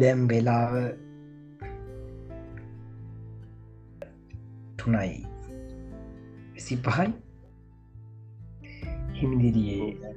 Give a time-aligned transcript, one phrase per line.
[0.00, 0.74] දැම් වෙලාව
[4.78, 5.14] තුනයි.
[6.54, 7.08] විසි පහයි
[9.14, 10.14] හිමිදිරියේ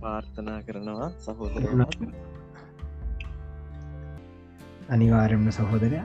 [0.00, 1.64] පාර්ථනා කරනවා සහෝදර
[4.88, 6.00] අනිවාරෙන්ම සහෝදරය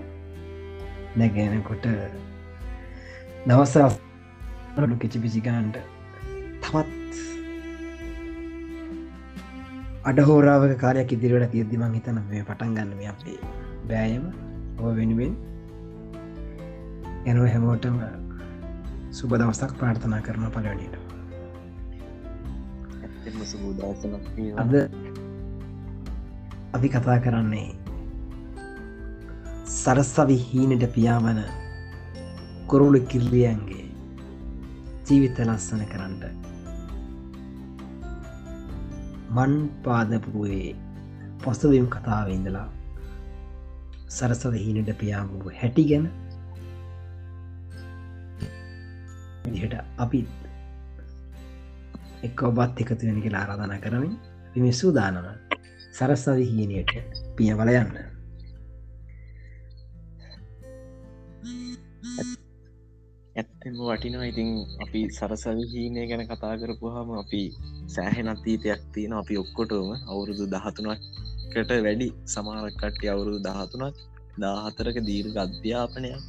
[1.15, 1.85] නැගැනකොට
[3.47, 3.75] දවස
[5.01, 5.75] කිචි පිසිගාන්ට
[10.03, 13.37] අඩහෝරාවක කාලයක් ඉදිරිවට තියද්දිමං හිතන මේ පටන් ගන්න මේ අපේ
[13.89, 14.25] බෑයම
[14.79, 15.33] ඔ වෙනුවෙන්.
[17.25, 17.97] එනුව හැමෝටම
[19.11, 20.95] සුබ දවසක් ප්‍රාර්ථනා කරන පලවනීට
[24.57, 24.73] අද
[26.73, 27.69] අපි කතා කරන්නේ
[29.73, 31.39] සරස්සවි හීනට පියාමන
[32.67, 33.85] කොරුළු කිල්ලියන්ගේ
[35.05, 36.52] ජීවිත ලස්සන කරන්නට
[39.33, 39.53] මන්
[39.83, 40.75] පාදපුයේ
[41.43, 42.67] පොසවම් කතාව ඉඳලා
[44.09, 46.05] සරසව හීනට පියාඹූ හැටි ගැන
[49.45, 50.29] විදිහට අපිත්
[52.23, 54.15] එක් ඔබත් එකතු වෙන කියලා ආරාධනා කරමින්
[54.53, 55.25] විමි සූදානම
[55.91, 56.91] සරස්සවි හීනයට
[57.35, 58.12] පියවල යන්න.
[63.63, 64.27] ඇත්තම වටිනවා.
[64.27, 64.49] ඉතින්
[64.83, 67.41] අපි සරසවි හීනය ගැන කතා කරපුහම අපි
[67.87, 69.89] සෑහෙන අතීතයක් තියෙන අපි ඔක්කොටම.
[70.05, 73.95] අවුරුදු දහතුනක්කට වැඩි සමාරකට්ටි අවුරුදු දහතුනක්
[74.41, 76.21] දාහතරක දීර්ඝ අධ්‍යාපනයක්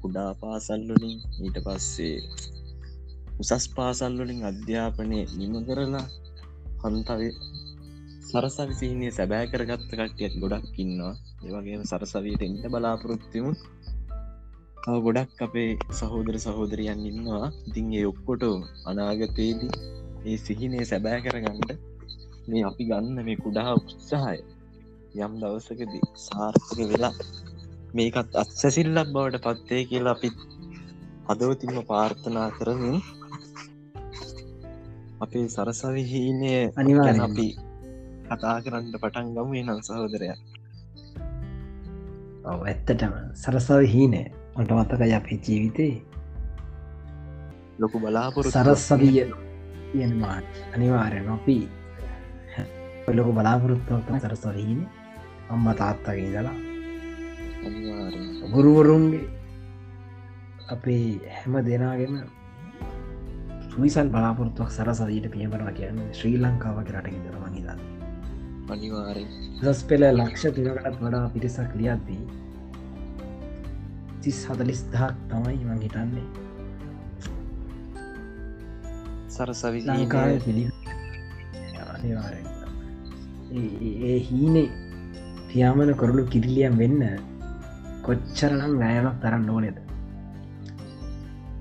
[0.00, 2.16] කුඩා පාසල්ලොලින් ඊට පස්සේ
[3.42, 6.06] උසස් පාසල්වලින් අධ්‍යාපනය නිම කරලා
[6.82, 7.32] හන්තවේ
[8.28, 11.14] සරසවිසිහිනේ සැබෑ කරගත්ත කට්ටියත් ගොඩක් ඉන්නවා.
[11.44, 13.50] ඒවගේ සරසවයට එට බලාපොරොත්තිමු
[14.82, 17.46] තව ගොඩක් අපේ සහෝදර සහෝදරයන් ඉන්නවා.
[17.68, 18.44] ඉතින් ඒ ඔක්කොට
[18.90, 19.72] අනාගතයේදී
[20.26, 21.70] ඒ සිහිනේ සැබෑ කරගන්නට
[22.48, 24.40] මේ අපි ගන්න මේ කුඩා උත්සාහය.
[25.18, 27.14] යම් දවසකදී සාර්ථක වෙලා
[27.94, 30.36] මේකත් අත්සැසිල්ලක් බවට පත්වේ කියලා අපිත්
[31.28, 32.98] හදවතින්ම පාර්ථනා කරමින්
[35.20, 37.24] අපේ සරසවිහීනය අනිවාර්යෙන්.
[37.28, 37.48] අපි
[38.28, 39.62] කතා කරන්න පටන් ගමු.
[39.62, 40.28] නම් සහෝදරය.
[42.44, 43.14] ඔව ඇත්තටම.
[43.36, 44.22] සරසව හීනය
[44.60, 45.92] මට මතකයි අපේ ජීවිතේ.
[47.78, 49.24] ලොකු බලාපොර සරස්සවිය
[49.96, 50.38] යනවා
[50.74, 51.56] අනිවාරය නොපි
[53.16, 54.80] ලොක බලාපොරොත්තුවක සරසවහීන
[55.48, 56.56] අම්ම තාත්තගේ දලා
[58.52, 59.22] ගුරුවරුන්ගේ
[60.68, 62.20] අපේ හැම දෙනාගෙම
[63.70, 67.80] සුවිසල් බලාපොරත්තුවක් සරසදීට පියමරවා කියන්න ශ්‍රී ලංකාවගේ රට ඉදරම හිදන්න
[68.70, 69.24] අනිවාරය
[69.58, 72.22] දස් පෙළ ලක්ෂ තිනකටත් වඩා පිරිසක් ලියද්දී
[74.22, 76.26] තිස් හදලිස් දහක් තමයි මං හිතන්නේ.
[79.28, 80.64] සරසවි ලංකාව පිළි
[84.04, 84.68] ඒ හීනේ
[85.48, 87.02] පියාමන කොරළු කිරිලියම් වෙන්න
[88.02, 89.78] කොච්චරනම් වෑමක් තරන්න ඕනෙද?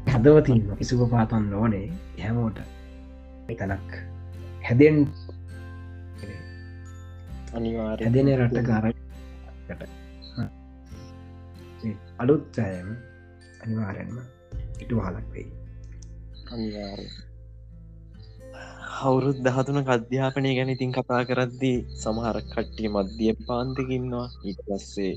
[0.09, 1.88] හදවතින් කිසුප පාතන් ඕනේ
[2.20, 2.59] හැමෝට
[3.50, 3.91] තනක්
[4.68, 4.97] හැදෙන්
[7.52, 8.97] හැදෙන රට කාරට
[12.19, 12.90] අලුත්සෑම
[13.63, 14.16] අනිවාරයෙන්ම
[14.80, 15.47] ඉටු හලක් වෙයි.
[18.94, 25.13] හවුරුත් දහතුන අධ්‍යාපනය ගැන ඉතින් කතා කරද්දී සමහර කට්ටිය මධ්‍ය පාන්තිකින්නවා ඊට පස්සේ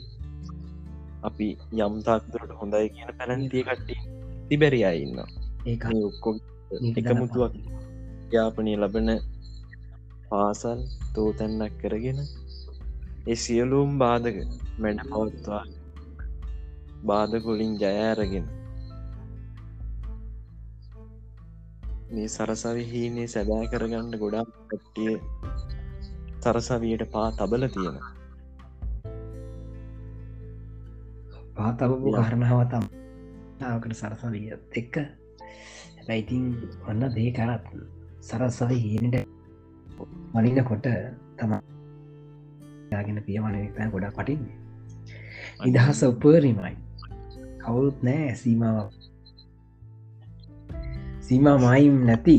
[1.22, 1.48] අපි
[1.80, 3.96] යම්තාක්දරට හොඳයි කියන පැනන්තිය කට්ටි
[4.48, 5.18] තිබැරි අඉන්න
[5.66, 6.30] ඒ ඔක්කො
[6.98, 7.54] එකමුතුවක්
[8.32, 9.10] යාපනය ලබන
[10.30, 10.80] පාසල්
[11.14, 12.20] තෝතැන්නක් කරගෙන
[13.26, 14.38] ඒ සියලූම් බාධක
[14.78, 15.64] මැඩ පවත්වා
[17.02, 18.46] බාධකොලින් ජයඇරගෙන
[22.10, 25.14] මේ සරසවි හීනේ සැබෑ කරගන්න ගොඩක් කට්ටිය
[26.40, 27.98] සරසවියට පා තබල තියෙන
[31.56, 32.86] පාතබපු කරණාවතම්
[33.58, 34.96] තාවකට සරසවියත් එක්ක.
[35.96, 36.46] හැබැයිතින්
[36.88, 37.66] ඔන්න දේ කරත්
[38.22, 39.16] සරස්සවි හීනට
[40.34, 40.88] මලින්න කොට
[41.36, 41.52] තම
[42.92, 44.56] යාගෙන පියවන ගොඩා පටින්නේ
[45.66, 46.72] නිදහස උපරීමයි
[47.64, 48.86] කවුරුත් නෑ සීමාව.
[51.22, 52.36] සීමා මයිම් නැති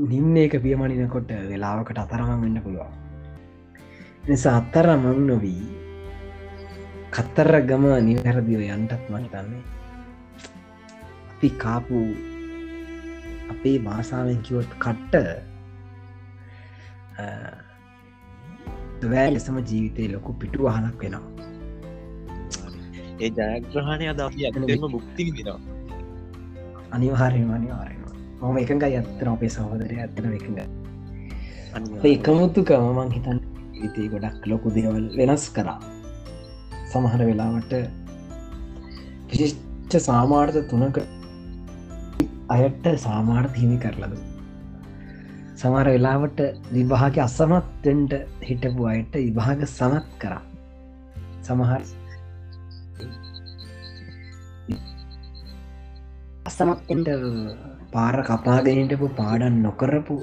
[0.00, 2.92] නින්න එක පියමණිනකොට වෙලාවකට අතරමං වෙන්න පුළුවන්.
[4.24, 5.64] නිසා අත්තර මං නොවී
[7.10, 9.62] කත්තර ගම නිවැරදිව යන්ටත් මහිතන්නේ
[11.32, 11.98] අපි කාපු
[13.54, 15.14] අපේ භාසාාවෙන් කිවොත් කට්ට
[19.04, 21.33] වැෑ ලෙසම ජීවිතය ලොකු පිටු වහනක් වෙනවා.
[23.20, 25.60] ඒ ජයග්‍රහණය අද අපි ඇතම බුක්ති විදිනවා
[26.92, 28.02] අනිවාරයම අනිවාරයම
[28.42, 30.58] මම එකඟ ඇත්තන අපේ සහෝදරය ඇත්තන එකඟ.
[32.10, 33.38] එකමුත්තුකම මං හිතන්
[33.74, 35.78] ජීවිතය ගොඩක් ලොකු දේවල් වෙනස් කරා.
[36.92, 37.72] සමහර වෙලාවට
[39.30, 40.98] විශිෂ්ට සාමාර්ථ තුනක
[42.48, 44.14] අයට සාමාර්ථ හිමි කරලද
[45.56, 46.40] සමහර වෙලාවට
[46.72, 48.14] විභාග අසමත්වෙන්ට
[48.48, 50.42] හිටපු අයට විභාග සමත් කරා.
[51.42, 51.82] සමහර
[56.54, 57.08] අසමත්ෙන්ට
[57.92, 60.16] පාර කපාගෙනටපු පාඩන් නොකරපු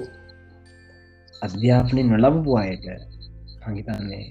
[1.42, 2.86] අධ්‍යාපනය නොලබපු අයට
[3.64, 4.24] හඟිතන්නේ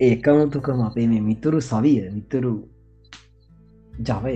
[0.00, 2.52] ඒකමුතුකම අපේ මේ මිතුරු සවිය මිතුරු
[4.00, 4.34] ජවය.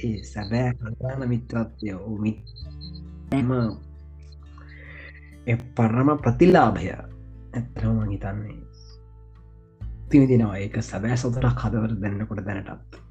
[0.00, 2.40] ඒ සැබෑ ප්‍රධාන මිත්‍රත්වය මිත්
[3.32, 3.50] එම
[5.76, 8.58] පරම ප්‍රතිලාභය ඇත්තරම හිතන්නේ.
[10.10, 13.01] තිවිදිනවා ඒක සැබෑ සොතරක් හදවර දෙන්නකොට දැනටත්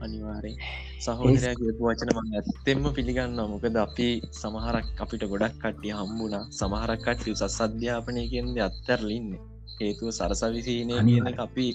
[0.00, 0.56] අනිවාරෙන්
[1.04, 6.36] සහෝදරයා කියපු වචන මං ඇත්තෙම පිළිගන්න මොකද අපි සමහරක් අපිට ගොඩක් කට්ටිය හම්බුණ.
[6.52, 9.30] සමහරක් කට්ටිය උසස් අධ්‍යාපනය කියන්ද අත්තරලින්න
[9.76, 11.66] හේතුව සරසවිසිනය කියන අපි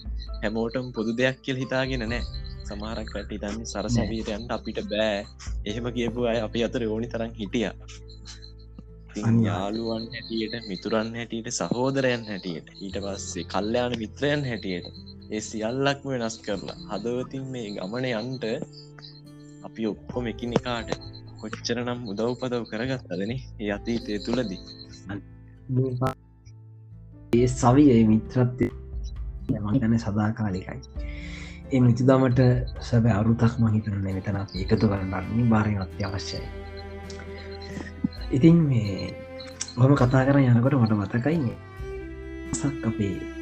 [0.42, 2.24] හැමෝටම පොදු දෙයක් කියල් හිතාගෙන නෑ
[2.66, 5.18] සමහරක් කටි තන්න සරසවීරයන්ට අපිට බෑ.
[5.66, 7.69] එහෙම කියපු අය අපි අතර ඕනි තරම් හිටිය.
[9.44, 14.88] යාළුවන් හැටියට මිතුරන් හැටියට සහෝදරයන් හැටියට ඊට පස්සේ කල්්‍යයාන මිත්‍රයන් හැටියට
[15.31, 16.77] ඒ සියල්ලක්ම වෙනස් කරලා.
[16.92, 18.45] හදවතින් මේ ගමන යන්ට
[19.68, 20.89] අපි ඔක්කොම එකනිකාට
[21.42, 24.62] කොච්චර නම් උදව් පදව් කරගත්තදන ඒ අතීතය තුළදී.
[27.33, 28.68] ඒ සවිය මිත්‍රත්ය
[29.63, 30.80] මගන සදාකාලිකයි.
[31.74, 32.42] ඒ මිතිදමට
[32.89, 36.48] සැබ අරුතක් මහිතරන්න මෙතන එකතු කරන්න බාරය අත්‍යවශ්‍යයි.
[38.31, 39.13] ඉතින් මේ
[39.77, 41.57] හොම කතා කර යනකොට මට මතකයින්නේ
[42.54, 43.35] සක් අපේ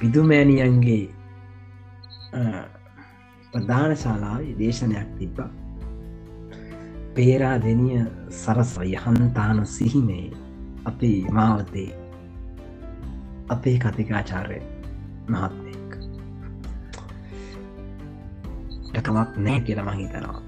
[0.00, 1.04] පිදුමෑණියන්ගේ
[3.52, 5.38] ප්‍රධාන ශාලාව දේශනයක් තිබ්බ.
[7.14, 8.00] පේරා දෙනිය
[8.40, 10.26] සරස්ව යහන්තාන සිහිමේ
[10.84, 11.90] අපේ මාවතේ
[13.48, 14.60] අපේ කතිකාචාරය
[15.28, 15.90] මහත්මයෙක්.
[18.92, 20.40] ටකමක් නෑ කියලම හිතනවා.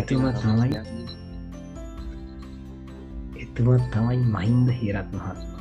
[0.00, 0.80] එතුම තමයි.
[3.44, 5.57] එතුමත් තමයි මහින්ද හිරත් මහත්ම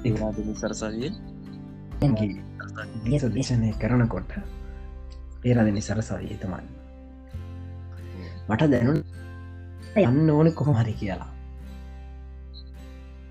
[0.00, 1.08] ඒවාදනි සරසවිය
[3.26, 4.32] දේශනය කරනකොට
[5.42, 6.68] පේරදනි සරසවී තමයි
[8.48, 9.00] මට දැනුන්
[10.02, 11.30] යන්න ඕන කොහොම හරි කියලා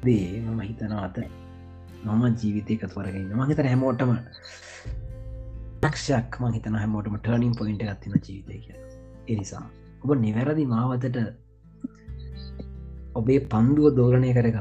[0.03, 1.19] දේ මම හිතනවා අත
[2.05, 4.15] මම ජීවිතයක තුවරගන්න මහිතන හැමෝටම
[5.83, 8.77] ලක්ෂයක් ම හිතන හැමෝටම ටර්නිින් පොයින්ට ගත්තින ජීවිතය කිය
[9.27, 9.67] එනිසා
[10.03, 11.17] ඔබ නිවැරදි මාවතට
[13.15, 14.59] ඔබේ පන්දුව දෝරණය කරක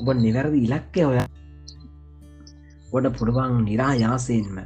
[0.00, 1.18] ඔබ නිවැරදි ඉලක්කය ඔය
[2.92, 4.60] ගොඩ පුඩුවන් නිරා යාසයෙන්ම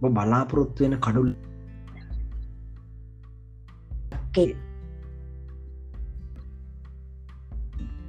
[0.00, 1.30] බලාපොරොත්තු වෙන කඩුල්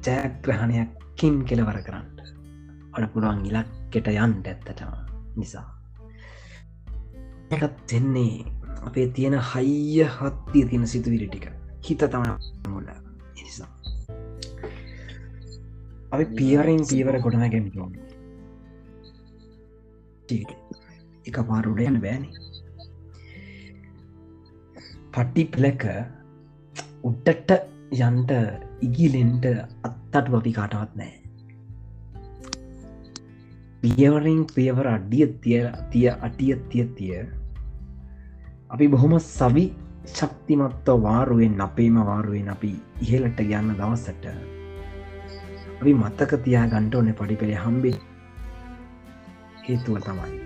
[0.05, 2.07] ජයග්‍රහණයක්කින් කෙලවර කරන්න.
[2.93, 4.91] අඩ පුළුවන් ඉලක්කෙට යන්ට ඇත්තටම
[5.35, 5.67] නිසා.
[7.51, 8.45] එකත් දෙන්නේ
[8.83, 11.47] අපේ තියෙන හයිය හත්තිය තියෙන සිතුවිලි ටික.
[11.83, 12.29] හිත තම
[12.69, 12.91] මුල්ල
[13.35, 13.82] නිසා
[16.13, 17.93] අපි පියරෙන් පියවර ගොඩනැගෙන් ඕන.
[21.25, 22.27] එක පාරුඩයන්න බෑන.
[25.09, 25.83] පට්ටි පලක
[27.03, 27.51] උඩ්ඩට
[27.99, 28.31] යන්ට
[28.81, 29.45] ඉගිලෙන්ට
[29.83, 31.13] අත්තට අපි කාටවත් නෑ
[33.83, 37.21] පියවරින් පියවර අඩිය තිය තිය අටිය තිය තිය.
[38.69, 39.65] අපි බොහොම සවි
[40.07, 44.52] ශක්තිමත්ව වාරුවෙන් අපේම වාරුවෙන් අපි ඉහලට ගන්න දවසට
[45.83, 47.95] අපි මත්තක තියා ගන්ට ඕන පඩිපෙළේ හම්බේ.
[49.65, 50.37] හේතුව තමයි.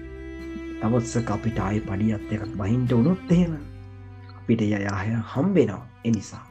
[0.79, 3.53] තවත්ස අපිට ආය පඩි අත් එකක් බහින්ට උනොත් එහෙම
[4.37, 5.83] අපිට යයාහය හම්බෙනවා.
[6.05, 6.45] එනිසා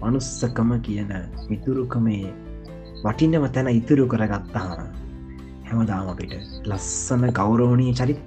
[0.00, 1.12] මනුස්සකම කියන
[1.50, 2.32] මිතුරුකමේ
[3.02, 4.78] වටිනම තැන ඉතුරු කරගත්තාම
[5.66, 6.32] හැමදාම අපිට
[6.70, 8.20] ලස්සන ගෞරෝණී චරිත්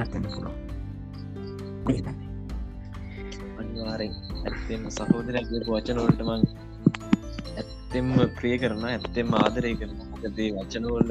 [0.00, 0.50] ඇත්තන්න පුළො
[3.60, 4.12] අනිවාරෙන්
[4.46, 6.69] ඇත්තෙම සහෝදරගේ වචනවලටමං
[7.90, 11.08] ඇත්තෙම ප්‍රිය කරන ඇත්තෙම ආදරය කරන මොකදේ වචනවල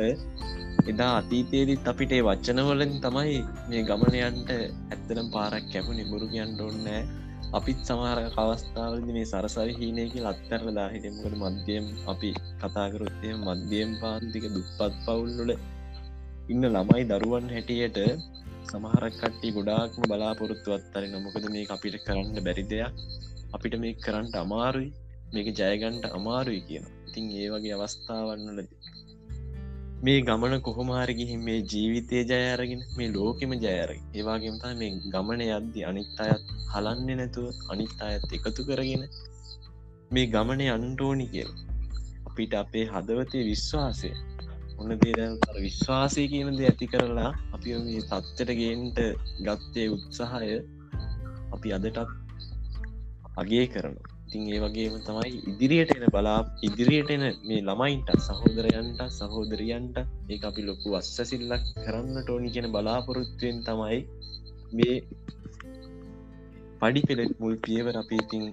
[0.92, 3.34] එදා අතීතයේදත් අපිට වචනවලින් තමයි
[3.70, 7.02] මේ ගමනයන්ට ඇත්තනම් පාරක් කැපු නිබුරු කියන්ට ඔන්නෑ
[7.52, 12.32] අපිත් සමාර අවස්ථාවද මේ සරසවි හීනයකි අත්තරලා හිටමකට මධ්‍යයම් අපි
[12.62, 15.52] කතාකරොත්තය මධ්‍යයම් පාන්තික දුප්පත් පවුල්ලොල
[16.54, 18.00] ඉන්න ළමයි දරුවන් හැටියට
[18.70, 23.06] සමහරක් කට්ටි ගොඩාක්ම බලාපොරොත්තු අත්තරෙන මොකද මේ අපිට කරන්න බැරි දෙයක්.
[23.56, 24.90] අපිට මේ කරන්නට අමාරුයි.
[25.34, 28.70] මේක ජයගන්ට අමාරුයි කියන ඉතින් ඒ වගේ අවස්ථාවන්නලද
[30.02, 36.54] මේ ගමන කොහොමාරගිහින් මේ ජීවිතය ජයරගෙන මේ ලෝකෙම ජයර ඒවාගේමතා මේ ගමන යද්දි අනිත් අයත්
[36.74, 39.04] හලන්නේ නැතුව අනිත් අයත් එකතු කරගෙන
[40.12, 41.52] මේ ගමන අන්ටෝනි කියල.
[42.30, 44.12] අපිට අපේ හදවතේ විශ්වාසය
[44.78, 49.02] ඔන්න දේද විශ්වාසය කියනද ඇති කරලා අපි මේ තත්වට ගේන්ට
[49.46, 50.56] ගත්තේ උත්සාහය
[51.52, 52.00] අපි අදටත්
[53.38, 54.19] අගේ කරනවා.
[54.30, 59.96] ඉතින් ඒ වගේම තමයි ඉදිරියට එන බලා ඉදිරියට එන මේ ළමයින්ට සහෝදරයන්ට සහෝදරියන්ට
[60.30, 63.98] ඒ අපි ලොකු අස්සසිල්ලක් කරන්න ටෝනි කියෙන බලාපොරොත්තුවෙන් තමයි
[64.72, 64.98] මේ
[66.82, 68.46] පඩි පෙළෙත් මුල් පියවර අපේ ඉතින්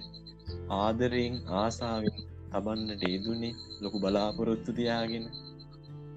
[0.77, 2.17] ආදරයෙන් ආසාාවෙන්
[2.51, 5.29] තබන්නට ඒදුන්නේ ලොකු බලාපොරොත්තු තියාගෙන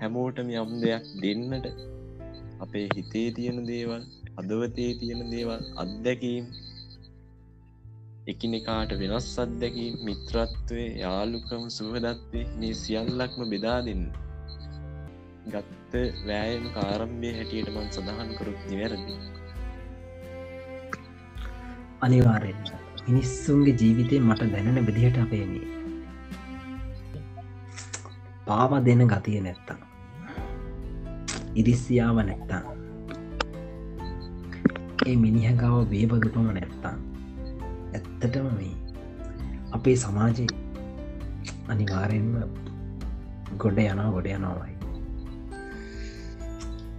[0.01, 1.67] හැමෝටම යම් දෙයක් දෙන්නට
[2.65, 4.03] අපේ හිතේ තියෙන දේවල්
[4.41, 6.45] අදවතේ තියෙන දේවල් අත්දැකීම්
[8.27, 14.05] එකිනෙකාට වෙනස් අත්දැකීම් මිත්‍රත්වය යාලුකම සුවදත්වේ මේ සියල්ලක්ම බෙදා දෙන්න.
[15.47, 19.15] ගත්ත වෑයම කාරම්භය හැටියට මන් සඳහන් කරුත් නිවැරදි.
[22.01, 22.61] අනිවාරෙන්
[23.07, 25.67] මිනිස්සුන්ගේ ජීවිතය මට දැනෙන විදිහට අපේනේ
[28.47, 29.81] පාව දෙන ගතිය නැත්තම්
[31.55, 32.65] ඉරිසියාව නැත්තම්
[35.07, 37.10] ඒ මිනිහගාව වේබදුපම නැත්තම්
[37.93, 38.75] ඇත්තටම මේ
[39.73, 40.47] අපේ සමාජය
[41.69, 42.35] අනිවාරයෙන්ම
[43.57, 44.77] ගොඩ යනා ගොඩ යනවායි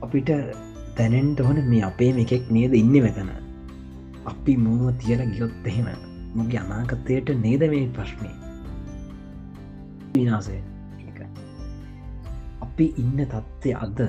[0.01, 0.31] අපිට
[0.95, 3.31] තැනෙන්ට ඕන මේ අපේ එකෙක් නේද ඉන්න වෙතන
[4.25, 5.89] අපි මුව තියල ගියොත් එහෙම
[6.35, 8.31] මුගේ අනාගතයට නේද මේ ප්‍රශ්නය
[10.13, 10.59] විනාසය
[12.61, 13.99] අපි ඉන්න තත්ත්ය අද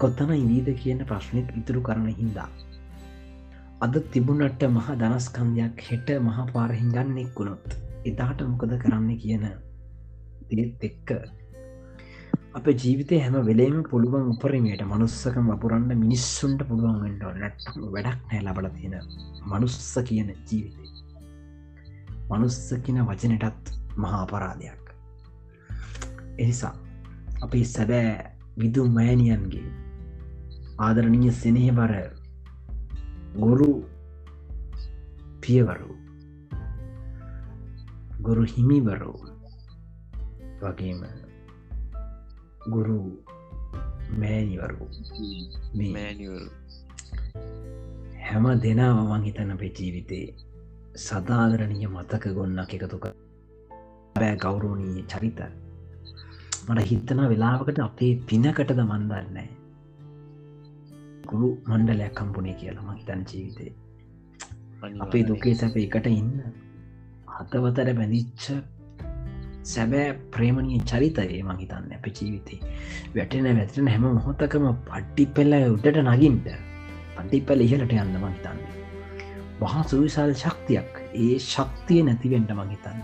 [0.00, 2.48] කොත්තන ඉදීද කියන ප්‍රශ්නයක් ඉතුරු කරන හින්දා.
[3.84, 7.68] අද තිබුණට මහ දනස්කන්දයක් හෙට මහා පාරහිංගන්නෙක් වුණොත්
[8.04, 9.46] එදාට මොකද කරන්න කියන
[10.50, 11.08] දේත් එක්ක.
[12.58, 18.94] අප ජීවිතය හැම වෙලේම පුළුවන් උපරමයට මනුස්සකම වපුරන්න මිනිස්සුන්ට පුළුවන්ගට නැට්ටම වැඩක් නෑ ලබල තියෙන
[19.50, 20.84] මනුස්ස කියන ජීවිතය
[22.30, 24.84] මනුස්ස කියන වචනටත් මහා අපරාධයක්.
[26.38, 26.74] එනිසා
[27.42, 28.14] අපි සැබෑ
[28.58, 29.85] විදු මෑනියන්ගේ
[30.78, 31.92] ආදරණීය සෙනෙහබර
[33.36, 33.68] ගුරු
[35.40, 35.96] පියවරු
[38.20, 39.14] ගුරු හිමිවරු
[40.62, 41.02] වගේම
[42.70, 42.98] ගුරු
[44.18, 44.86] මෑනිවරු
[45.94, 46.50] මෑනිවරු
[48.26, 50.26] හැම දෙනාව මං හිතන අපේ ජීවිතේ
[50.96, 53.06] සදාදරණීය මතක ගොන්නක් එකතුක
[54.14, 55.40] බෑ ගෞරෝණීය චරිත.
[56.68, 59.48] මට හිතන වෙලාවකට අපේ පිනකටද මන්දන්නෑ
[61.26, 63.72] ගුරු මණ්ඩලයක් කම්පුනේ කියලම හිතන් ජීවිතේ.
[65.00, 66.30] අපේ දුකේ සැප එකට ඉන්න
[67.34, 68.46] හතවතර බැඳිච්ච
[69.64, 72.60] සැබෑ ප්‍රේමණය චරිතයේ මං හිතන්න අප ජීවිතේ.
[73.16, 76.48] වැටෙන වැටෙන හැම මොහොතකම පට්ටි පෙල්ල උඩට නගින්ට
[77.16, 78.64] පටි පැල ඉහලට යන්න මහිතන්න
[79.60, 80.90] වහා සුවිසාල් ශක්තියක්.
[81.16, 83.00] ඒ ශක්තිය නැතිවෙන්ට මහිතන්න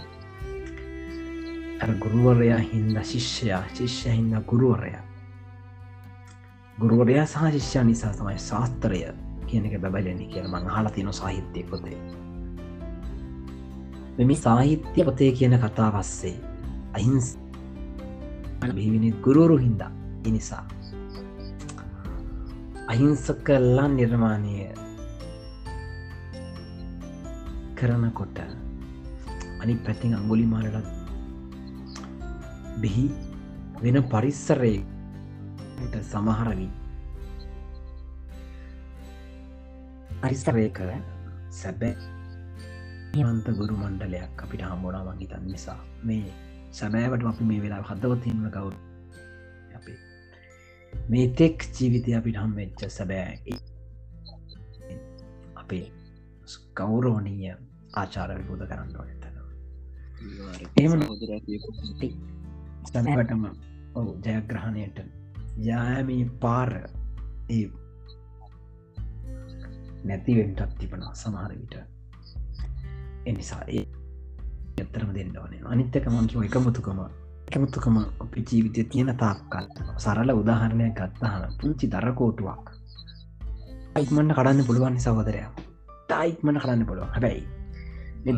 [2.03, 5.03] ගුරුවරයා හින්ද ශිෂ්‍යයා ශිෂ්‍ය හින්ද ගුරුවරයා
[6.83, 9.01] ගුරුවරයා සහ ශිෂ්‍ය නිසා තමයි ශාස්ත්‍රය
[9.47, 11.99] කියන එක බැබලෙන්නේ කියල මං හලා තින සාහිත්‍යය පොතේ.
[14.19, 16.37] මෙමි සාහිත්‍ය පොතේ කියන කතාවස්සේ
[16.99, 17.29] අහිංස්
[18.75, 19.93] බිවිනි ගුරුවරු හින්දා.
[20.27, 20.65] ඉනිසා
[22.89, 24.57] අහිංස කල්ලා නිර්මාණය
[27.75, 28.39] කරනකොට
[29.63, 30.91] අනි පැතින් අංගුලි මාලට
[32.83, 33.07] බෙහි
[33.83, 34.03] වෙන
[35.83, 36.71] පරිස්සරයේ සමහරවී.
[40.23, 40.79] අරිස්තරයක
[41.51, 41.95] සැබෑ
[43.25, 45.81] මන්ත ගුරු මණ්ඩලයක් අපිට හම්බෝනා මංහිතන් නිසා.
[46.05, 46.27] මේ
[46.71, 48.71] සැබෑවට අපි මේ වෙලා හදවතින්ම කවු්
[49.77, 49.99] අපේ.
[50.93, 53.39] මේ තෙක් ජීවිතය අපිට හම් වෙච්ච සැබෑ
[55.55, 55.85] අපේ
[56.75, 57.55] කවුරෝනීය
[57.95, 59.37] ආචාර විබෝධ කරන්න ඕනතන
[60.77, 60.93] එම
[62.93, 63.45] සැනටම
[63.95, 65.22] ඔවු ජයග්‍රහණයට
[65.59, 66.71] යාමී පාර
[67.51, 67.71] ඒ
[70.05, 71.75] නැතිවෙන්ටත් තිබෙන සමහර විට.
[73.27, 73.85] එනිසා ඒ
[74.81, 75.61] ඇත්තරම දෙන්න ඕනේ.
[75.65, 77.01] අනිත්තක මංකිව එකමුතුකම.
[77.49, 79.67] එකමුතුකම අපි ජීවිතය තියෙන තාක්කල්.
[79.99, 82.65] සරල උදාහරණයක් ගත්තහන පුංචි දරකෝටුවක්
[83.95, 85.45] අයිමන්න කඩන්න පුළුවන් සහෝදරය
[86.09, 87.11] ටයික්මන කරන්න පුළුවන්.
[87.15, 87.45] හැබැයි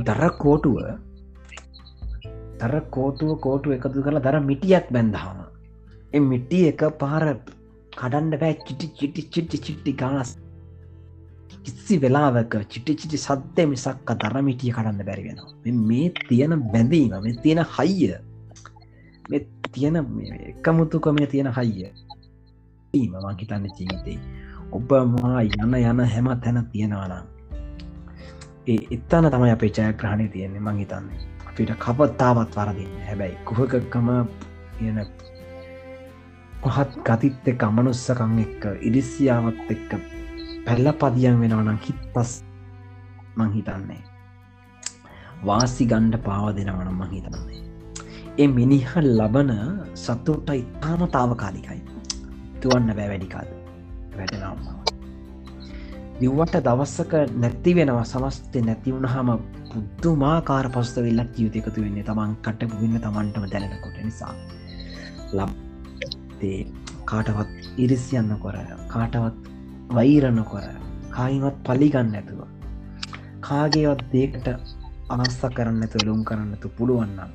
[0.02, 0.76] දර කෝටුව
[2.60, 5.43] දර කෝටුව කෝටු එකතු කරලා දර මිටියක් බැන්දහම
[6.14, 7.24] එ මිට්ටි එක පාර
[7.98, 8.54] කඩන්ඩ බෑ.
[8.66, 10.30] චිටි චිටි චිට්ටි චිට්ටි ගානස්
[11.64, 15.50] කිසි වෙලාවක චිටි චිටි සද්‍ය මිසක්ක දරමිටිය කඩන්න බැරි වෙනවා.
[15.90, 18.14] මේ තියෙන බැඳීම මේ තියෙන හයිය.
[19.30, 19.96] මේ තියෙන
[20.50, 21.92] එකමුතුකම තියෙන හයිය.
[22.94, 24.18] ඊම මංහිතන්න ජීවිතේ.
[24.72, 27.26] ඔබ මා යන්න යන හැම තැන තියෙනවානම්
[28.66, 31.20] ඒ එත්තන තමයි අපේ ජයග්‍රහණය තියෙන්නේ මං හිතන්නේ.
[31.48, 32.94] අපිට කපත්තාවත් වරදින්න.
[33.08, 34.08] හැබැයි කුහකකම
[34.78, 34.98] කියන
[36.64, 39.90] පහත් ගතිත් එක් අමනුස්සකං එක්ක ඉරිසියාවත් එක්ක
[40.66, 42.30] පැල්ල පදියන් වෙනවනම් හිත් පස්
[43.36, 44.02] මංහිතන්නේ
[45.42, 47.60] වාසි ගණ්ඩ පාව දෙනවනම් මහිතන්නේ
[48.38, 49.52] ඒ මිනිහ ලබන
[49.96, 51.82] සත්තුට ඉතාම තාවකාලිකයි
[52.60, 53.50] තුවන්න බෑ වැඩිකාද
[54.16, 54.80] වැඩෙනම්මාව
[56.16, 59.30] දිව්වට දවස්සක නැති වෙනවා සමස්තය නැතිවුණහම
[59.70, 64.34] පුද්දුමාකාර පස්ත වෙල්ලක් ජීවිතයකතු වෙන්නේ තමන් කට්ට පුන්න තමන්ටම දැනෙනකොට නිසා.
[66.44, 66.66] ලබ්තේ
[67.04, 68.56] කාටවත් ඉරිසියන්න කොර
[68.88, 69.36] කාටවත්
[69.90, 70.64] වෛරණ කොර
[71.10, 72.40] කායිවත් පලිගන්න ඇතුව
[73.40, 74.48] කාගේවත් දේකට
[75.14, 77.32] අනස්ස කරන්න ඇතු ලුම් කරන්නතු පුළුවන්නම්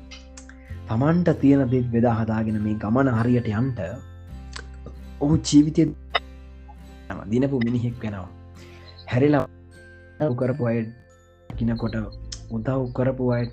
[0.88, 3.80] තමන්ට තියෙන දෙත් වෙදා හදාගෙන මේ ගමන හරියට යන්ට
[5.20, 5.82] ඔහු ජීවිතය
[7.30, 8.28] දිනපු මිනිහෙක් වෙනවා.
[9.06, 10.78] හැරිලා කරපු අය
[11.50, 11.96] කිනකොට
[12.50, 13.44] උදව් කරපු අය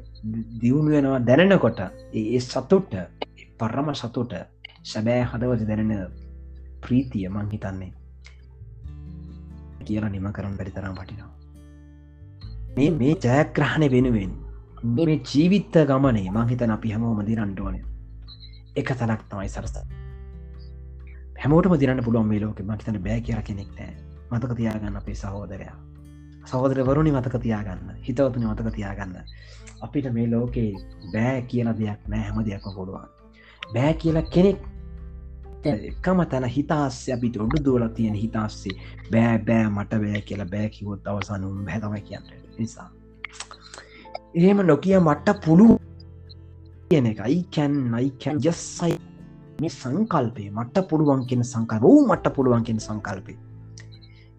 [0.61, 1.79] දියුණු වෙනවා දැනෙනකොට
[2.13, 2.95] ඒ සතුට්ට
[3.59, 4.33] පරම සතුට
[4.89, 5.91] සැබෑ හදවත දැනෙන
[6.82, 7.91] ප්‍රීතිය මං හිතන්නේ.
[9.86, 11.32] කියලා නිම කරම් බැරිතරම් වටිනවා.
[12.75, 14.34] මේ මේ ජයග්‍රහණය වෙනුවෙන්
[14.96, 17.79] මේ ජීවිත්ත ගමනේ මංහිතන අපි හැමෝම දිරන්ටෝනය
[18.75, 19.75] එක තැනක් තමයි සරස
[21.39, 23.94] හැමෝට දිරන්න පුළුවන් මේ ලෝක මහිතන බෑ කියර කෙනෙක් නෑ.
[24.32, 25.75] මතක තියාගන්න අපේ සහෝදරයා.
[26.46, 29.15] සහෝදරවරුණි මතක තියාගන්න හිතවතුනි මතක තියාගන්න.
[29.82, 30.72] අපිට මේ ලෝකේ
[31.13, 33.08] බෑ කියන දෙයක් නෑ හැම දෙයක්ම පුළුවන්.
[33.74, 34.60] බෑ කියලා කෙනෙක්
[35.67, 38.75] එකම තැන හිතාස්ය අපිට ඔඩු දුවල තියෙන හිතාස්සේ
[39.12, 42.29] බෑ බෑ මට බෑ කියලා බෑකිවොත් අවසනුම් බැතම කියන්න.
[42.59, 42.89] නිසා.
[44.36, 45.67] එහෙම නොකිය මට්ට පුළු
[46.89, 47.19] කියන එක.
[47.19, 48.95] අයිකැන් අයිකැන් ජස්සයි
[49.62, 53.38] මේ සංකල්පේ මට පුළුවන් කියෙන සංකල් වූ මට පුළුවන් කියෙන සංකල්පේ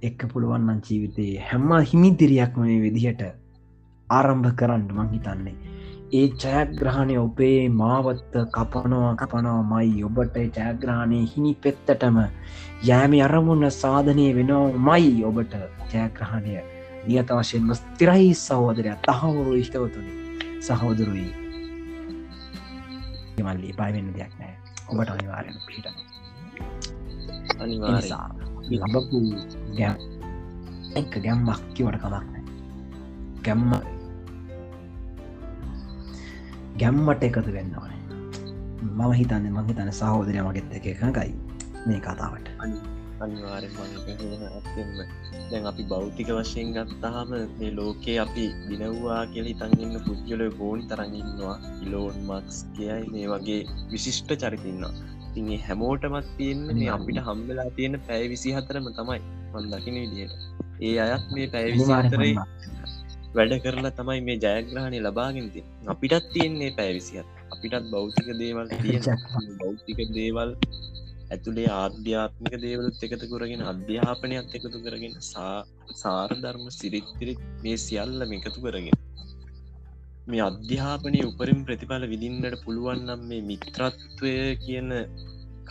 [0.02, 3.22] එක්ක පුළුවන්නන් ජීවිතයේ හැම හිමිදිරියක්ම මේ විදිහට
[4.08, 5.56] ආරම්භ කරන්න මං හිතන්නේ.
[6.10, 12.18] ඒ ජයග්‍රහණය ඔබේ මාවත්ත කපනවා කපනවා මයි ඔබට ජයග්‍රහණය හිනි පෙත්තටම
[12.84, 15.58] යෑම අරමුණ සාධනය වෙනවා මයි ඔබට
[15.92, 16.54] ජයග්‍රහණය
[17.06, 18.94] නියත වශයෙන්ම ස්තිරයි සහෝදරය.
[19.02, 20.12] තහවුරු ඉෂ්ටවතුනි.
[20.60, 21.28] සහෝදරුයි.
[23.38, 24.54] මල්ලි බයවෙන්න දෙයක් නෑ
[24.88, 25.86] ඔබට අනිවාරෙන පිහිට
[27.58, 28.26] අනිවාසා
[28.70, 29.20] ලබපු
[29.76, 29.96] ගැම්
[30.96, 32.26] එක ගැම්මක් කිවට කමක්
[33.44, 33.97] ගැම්ම
[36.80, 38.00] ගැම්මට එකතු වෙන්න ඕනේ
[38.82, 41.32] මම හිතන්න මං හිතන සහෝදරය මගෙත් එක එකඟයි
[41.86, 42.48] මේ කතාවට.
[43.20, 43.72] අනිවාරෙන්
[44.48, 44.90] ඇත්තෙම
[45.50, 52.18] දැන් අපි භෞතික වශයෙන් ගත්තාම මේ ලෝකේ අපි දිනව්වා කියල හිතන්ගන්න පුද්ගල ගෝන් තරඟන්නවා ඉලෝන්
[52.28, 53.60] මක්ස් කියයි මේ වගේ
[53.92, 54.92] විශිෂ්ට චරිතින්නවා
[55.32, 59.20] තිගේ හැමෝටමත් තියෙන්නේ මේ අපිට හම්බලා තියෙන පැය විසි හතරම තමයි
[59.54, 60.34] මන්දකින විදියට
[60.82, 62.34] ඒ අයත් මේ පැය විසිහතරයි
[63.36, 68.68] වැඩ කරලා තමයි මේ ජයග්‍රහණය ලබාගෙනති අපිටත් තියෙන්නේ පැය විසිහත් අපිටත් භෞතික දේවල්
[69.58, 70.52] භෞතික දේවල්
[71.30, 75.56] ඇතුළේ ආධ්‍යාත්මික දේවලුත් එකතු කරගෙන අධ්‍යාපනයක් එකතු කරගෙන සා
[75.94, 78.98] සාරධර්ම සිරිත්තිරිත් මේ සියල්ල එකතු කරගෙන.
[80.26, 84.90] මේ අධ්‍යාපනය උපරින් ප්‍රතිඵල විදින්නට පුළුවන්නම් මේ මිත්‍රත්වය කියන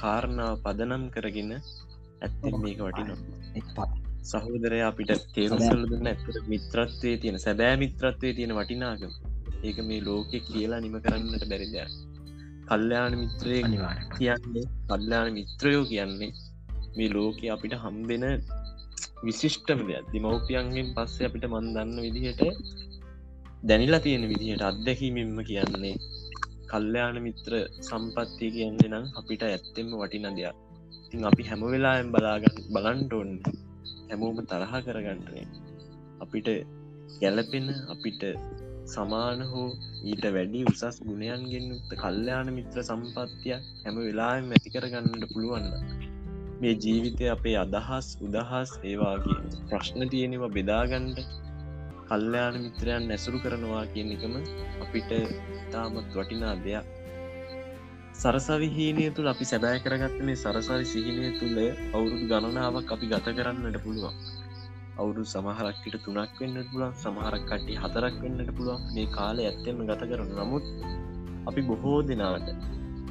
[0.02, 8.36] කාරණාව පදනම් කරගෙන ඇත්ත මේක වටිනවා සහෝදරය අපිට තේරුසල දුන්න ඇතර මිත්‍රත්වය තියෙන සැබෑ මිත්‍රත්වය
[8.38, 9.14] තියෙන වටිනාගම
[9.64, 11.92] ඒක මේ ලෝකෙ කියලා නිම කරන්නට බැරිදයක්
[12.68, 13.58] කල්්‍යයාන මිත්‍රය
[14.18, 16.32] කියන්නේ කල්්‍යයාන මිත්‍රයෝ කියන්නේ
[16.98, 18.26] මේ ලෝකෙ අපිට හම්බෙන
[19.26, 20.06] විශිෂ්ටම දෙයක්.
[20.14, 22.42] දෙමවපියන්ගෙන් පස්සේ අපිට මන්දන්න විදිහට
[23.64, 25.96] දැනිලා තියෙන විදිහට අත්දැකීමෙන්ම කියන්නේ
[26.72, 27.54] කල්්‍යයාන මිත්‍ර
[27.88, 30.56] සම්පත්තිය කියන්නේ නම් අපිට ඇත්තෙම වටින දෙයක්.
[31.10, 33.32] තින් අපි හැම වෙලාෙන් බලාගන්න බලන්ටෝන්
[34.10, 35.46] හැමෝම තරහ කරගන්ටනේ
[36.20, 36.50] අපිට
[37.16, 38.24] ගැලපෙන අපිට
[38.88, 39.70] සමාන හෝ
[40.04, 45.68] ඊට වැඩි උසස් ගුණයන්ගෙන් යුක්ත කල්්‍යයාන මිත්‍ර සම්පත්තිය හැම වෙලාම ඇතිකරගන්නට පුළුවන්න
[46.62, 51.20] මේ ජීවිතය අපේ අදහස් උදහස් ඒවාගේ ප්‍රශ්න තියෙනවා බෙදාගන්ඩ
[52.08, 54.36] කල්්‍යයාන මිත්‍රයන් ඇසුරු කරනවා කියන එකම
[54.84, 55.12] අපිට
[55.72, 56.86] තාමත් වටිනා දෙයක්.
[58.18, 61.58] සරසවිහීනය තුළ අපි සැබෑ කරගත්ත මේ සරසවි සිහිනය තුළ
[61.94, 64.16] අවුරුදු ගණනාවක් අපි ගත කරන්නට පුළුවන්.
[64.98, 68.88] අවුරු සමහරක්කට තුනක් වෙන්න පුළුවන් සමහරක් කට්ටි හතරක් වෙන්නට පුළුවන්.
[68.96, 70.66] මේ කාලය ඇත්තෙම ගත කරන නමුත්
[71.48, 72.50] අපි බොහෝ දෙනාට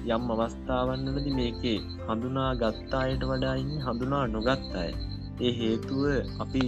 [0.09, 1.77] යම් අවස්ථාවන්නලද මේකේ
[2.09, 4.91] හඳුනා ගත්තායට වඩායින්න හඳුනා නොගත් අය.
[5.41, 6.03] ඒ හේතුව
[6.41, 6.65] අපි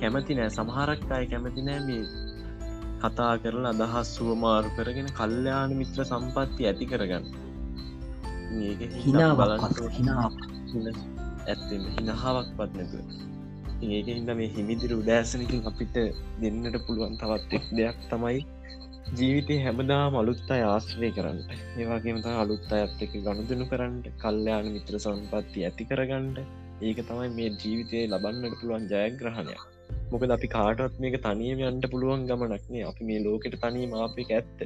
[0.00, 0.50] කැමති නෑ.
[0.50, 2.02] සමහරක් අය කැමති නෑ මේ
[3.00, 7.43] කතා කරලා අදහස් සුවමාරු කරගෙන කල්්‍යයාන මිත්‍ර සම්පත්ති ඇති කරගන්න.
[8.98, 10.26] හිනා බලන්න හිනා
[11.46, 15.96] ඇත්තම හිනහාවක් පත් නැතුව ඒක ඉද මේ හිමිදිර උදෑසනකින් අපිට
[16.40, 18.40] දෙන්නට පුළුවන් තවත් එක් දෙයක් තමයි
[19.12, 21.40] ජීවිතය හැමදා අලුත් අය ආශ්‍රය කරන්න
[21.78, 26.38] ඒවාගේමත අලුත් අයත් එක ගණුදනු කරන්න කල්්‍යයාන මිත්‍ර සම්පත්ති ඇති කරගන්නඩ
[26.82, 29.62] ඒක තමයි මේ ජීවිතය ලබන්නට පුළුවන් ජයග්‍රහණයක්
[30.12, 34.64] මොකද අපි කාටත් මේක තනියම යන්ට පුළුවන් ගමනක්නේ අපි මේ ලෝකට තනී මාපික ඇත්ත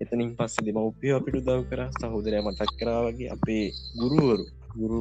[0.00, 3.66] එතනින් පස්ස දෙමවපිය අපිට උදව් කර සහෝදරය මතක් කරාවගේ අපේ
[4.00, 5.00] ගුරුවරු ගුරු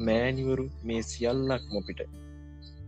[0.00, 2.00] මෑනිවරු මේ සියල්ලක් මොපිට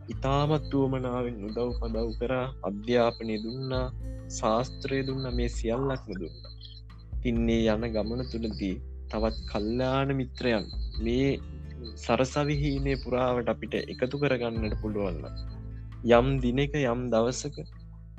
[0.08, 3.86] ඉතාමත් වුවමනාවෙන් උදව් පදව් කරා අධ්‍යාපනය දුන්නා
[4.30, 6.36] ශාස්ත්‍රය දුන්න මේ සියල්ලක්ම දුන්න.
[7.22, 8.74] තින්නේ යන ගමන තුළදී
[9.10, 10.66] තවත් කල්්‍යාන මිත්‍රයන්
[11.00, 11.30] මේ
[11.96, 15.24] සරසවිහීනේ පුරාවට අපිට එකතු කරගන්නට පුළුවන්න
[16.10, 17.56] යම් දිනක යම් දවසක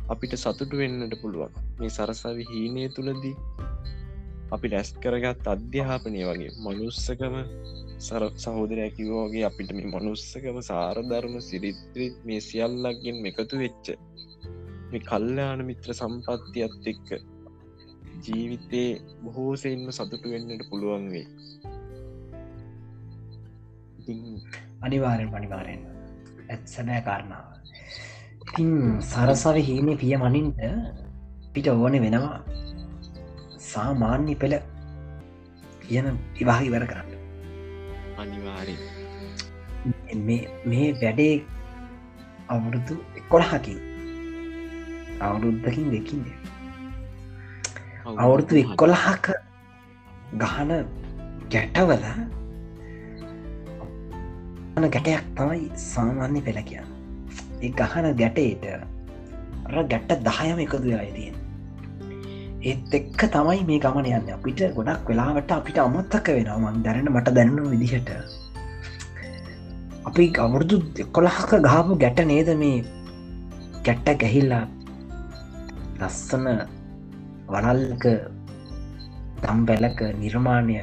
[0.10, 1.54] අපිට සතුටු වෙන්නට පුළුවන්.
[1.80, 3.36] මේ සරසවි හීනය තුළදී
[4.52, 7.36] අපි රැස් කරගත් අධ්‍යාපනය වගේ මනුස්සකම
[8.00, 13.88] සර සහෝදරයකිවෝගේ අපිට මේ මනුස්සකම සාරධර්ම සිරිත්‍රීත් මේ සියල්ලක්ගෙන් එකතු වෙච්ච
[14.92, 17.10] මේ කල්්‍යයාන මිත්‍ර සම්පත්තියත් එක්ක
[18.26, 18.92] ජීවිතේ
[19.24, 21.28] බොහෝසෙන්ම සතුටු වෙන්නට පුළුවන් වේ
[24.82, 25.82] අනිවාරෙන් පනිවාරෙන්
[26.50, 27.55] ඇත් සැබෑ කාරණාව.
[28.56, 30.60] ඉතින් සරසව හීනේ පිය මනින්ට
[31.54, 32.38] පිට ඕන වෙනවා
[33.62, 34.56] සාමාන්‍ය පෙළ
[35.82, 37.10] කියන විවාහ ඉවර කරන්න.
[38.18, 38.80] අනිවාරෙන්
[40.66, 41.36] මේ වැඩේ
[42.50, 43.80] අවුරුදු එකොළහකින්
[45.20, 46.24] අවුරුද්ධකින් දෙකින්
[48.18, 49.26] අවුරුදු එක්කොළහක
[50.42, 50.72] ගහන
[51.52, 52.04] ගැටවල
[54.88, 56.85] ගැටයක් තමයි සාමාන්‍ය පෙළ කියන්න
[57.62, 58.66] ඒ ගහන ගැටේට
[59.90, 61.36] ගැට්ට දහයම එකතු වෙලා තියෙන්
[62.62, 64.30] ඒත් එක්ක තමයි මේ ගමන යන්න.
[64.34, 68.10] අපිට ගොඩක් වෙලාවට අපිට අමත්තක වෙනවාමන් දැරෙන මට දැන්නු විදිහට.
[70.06, 70.78] අපි අවුරුදු
[71.16, 72.80] කොළහක ගාපු ගැට නේද මේ
[73.86, 74.66] ගැට්ට ගැහිල්ලා
[76.00, 76.48] ලස්සන
[77.54, 78.06] වනල්ක
[79.44, 80.82] තම් පැලක නිර්මාණය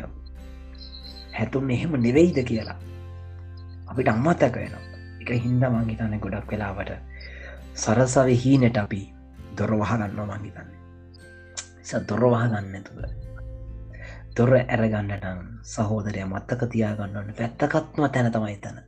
[1.34, 2.78] හැතුන් එහෙම නෙවෙයිද කියලා
[3.88, 4.91] අපිට අම්මතක වෙනවා.
[5.22, 6.92] එක හින්ද මංහිතන්න ගොඩක් වෙලාවට
[7.76, 9.02] සරසව හීනට අපි
[9.56, 10.70] දොරවහ ගන්න මංහිතන්න
[12.08, 13.04] දොරවහ ගන්න තුළ
[14.36, 18.78] දොර ඇරගන්නටම් සහෝදරය මත්තක තියාගන්නන්න පැත්තකත්ම තැන තමයි තැන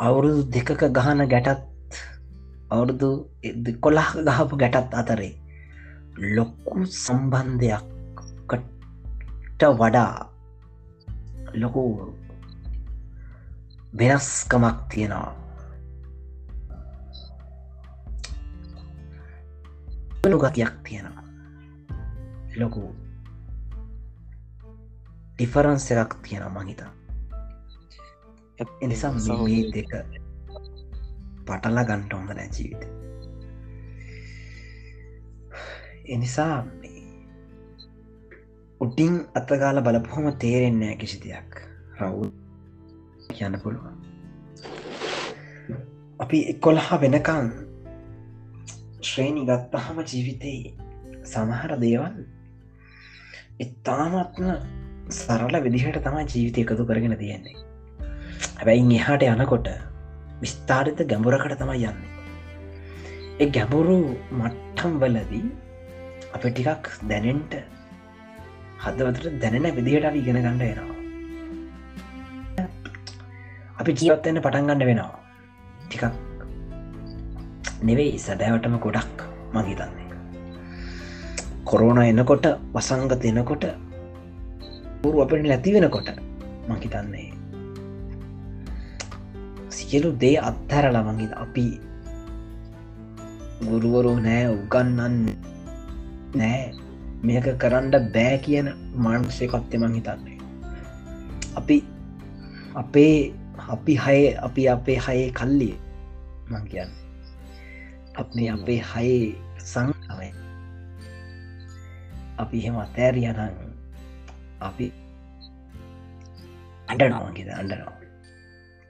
[0.00, 1.62] අවුරුදු දෙකක ගහන ගැටත්
[2.70, 3.08] අවුරුදු
[3.80, 5.32] කොල්ලහ ගහපු ගැටත් අතරේ
[6.36, 8.54] ලොක්කු සම්බන්ධයක්කට
[9.74, 10.14] වඩා
[11.54, 11.82] ලොකු
[13.98, 15.34] වෙනස්කමක් තියෙනවා.
[20.42, 21.24] ගතියක් තියෙනවා.
[22.58, 22.82] ලොකු
[25.34, 26.96] ඩිෆරන්ස් එකක් තියෙන මහිතා
[28.80, 29.92] එනිසා මේ දෙක
[31.46, 32.82] පටල ගන්ට හොඳ නෑ ජීවිත.
[36.08, 36.56] එනිසා
[38.80, 41.60] උටින් අත්තගාල බලපොහොම තේරෙන්නේ කිසි දෙයක්.
[42.00, 42.45] රවු්
[43.38, 43.94] කියන්න පුළුවන්.
[46.20, 47.52] අපි එකොල්හා වෙනකං
[49.02, 50.74] ශ්‍රේණි ගත්තහම ජීවිතයේ
[51.24, 52.16] සමහර දේවල්
[53.60, 54.48] ඉතාමත්ම
[55.16, 57.56] සරල විදිහට තමයි ජීවිතය එකතු කරගෙන තියෙන්නේ.
[58.58, 59.70] හැබැයි එහාට යනකොට
[60.40, 62.12] විස්ථාරිත ගැඹුරකට තමයි යන්නේ.
[63.40, 63.96] එ ගැඹුරු
[64.32, 65.46] මට්ටම් වලදී
[66.34, 67.56] අප ටිකක් දැනෙන්ට
[68.84, 70.95] හදවතට දැනෙන විදිහට ඉගෙන ගණඩ එනවා
[73.86, 75.18] අපි ජීවත්වන්න පටන්ගන්න වෙනවා.
[75.82, 76.04] ටිකක්
[77.82, 79.18] නෙවෙයි සැබෑවටම ගොඩක්
[79.54, 80.06] මහිතන්නේ
[81.64, 83.66] කොරෝණ එනකොට වසංගත එනකොට
[85.02, 86.10] පුරු අපට නැති වෙනකොට
[86.68, 87.28] මහිතන්නේ
[89.70, 91.66] සියලු දේ අත්හැරල මහිත අපි
[93.62, 95.16] ගුරුවරු නෑ උගන්නන්න
[96.34, 96.60] නෑ
[97.22, 100.38] මේක කරන්න බෑ කියන මානුසයකත්තෙ මං හිතන්නේ.
[101.56, 101.76] අපි
[102.74, 103.16] අපේ
[103.68, 105.74] අපි හය අපි අපේ හයේ කල්ලිය
[106.50, 106.92] මං කියන්න.
[108.14, 110.30] අපේ අපේ හයේ සංගමය.
[112.38, 113.40] අපි එහෙම අතෑරියනං
[114.60, 114.86] අපි
[116.88, 117.96] අඩනවාගෙද අඩනවා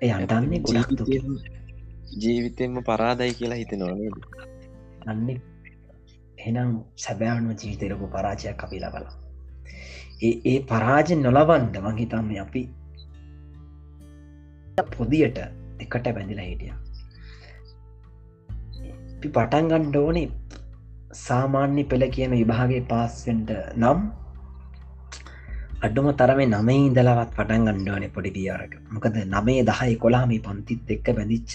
[0.02, 1.00] ඒ අන්ටන්නේ ගොඩක්
[2.22, 4.16] ජීවිතෙන්ම පරාදයි කියලා හිතනවානේද
[5.06, 5.28] අන්න
[6.38, 9.14] එනම් සැබෑන්ම ජීවිතයලකු පරාජයක් අපි ලබලා.
[10.22, 12.62] ඒ ඒ පරාජ නොලබන්ඩ මංහිතන්න අපි
[14.76, 15.38] පොදියට
[15.80, 16.72] එකට බැඳිලා හිටිය.
[19.16, 20.28] අපි පටන් ගණ්ඩ ඕනේ
[21.18, 24.00] සාමාන්‍ය පෙළ කියන විභාගේ පාස්වෙන්ට නම්
[25.82, 31.52] අඩුම තරමේ නමේ ඉඳලවත් පටන් ගණ්ඩුවනේ පොඩි පියාරක මොකද නමේ දහයි කොලාම පන්තිත් එක්ක බැඳිච්ච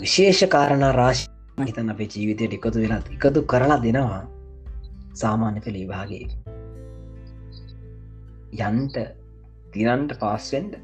[0.00, 1.22] විශේෂ කාරණ රාශ
[1.64, 4.24] හිතන් අපේ ජීවිතයට එකතු වෙලා එකතු කරලා දෙනවා
[5.14, 6.26] සාමාන්‍ය පෙළ විභාගේ.
[8.58, 8.96] යන්ට
[9.72, 10.74] තිරන්ට පාස්වෙන්ඩ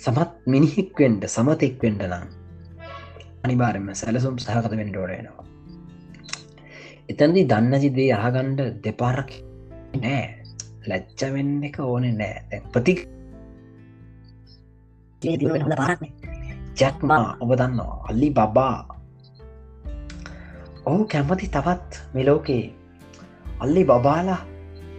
[0.00, 2.26] සමත් මිනිහෙක්වෙන්ට සමතෙක්වෙන්ට නම්
[3.44, 5.50] අනිබාරම සැලසුම් සහකත වෙන්ට ෝඩයනවා
[7.10, 9.30] එතැදි දන්නජිදේ අහගණ්ඩ දෙපාරක්
[9.94, 10.22] නෑ.
[10.86, 12.60] ලැච්ච වෙන්න එක ඕන නෑ.
[12.72, 12.94] ප්‍රති
[16.76, 17.96] ජැක්මා ඔබ දන්නවා.
[18.08, 18.76] අල්ලි බබා
[20.84, 22.62] ඔහු කැමති තවත් මෙලෝකේ
[23.60, 24.40] අල්ලි බබාලා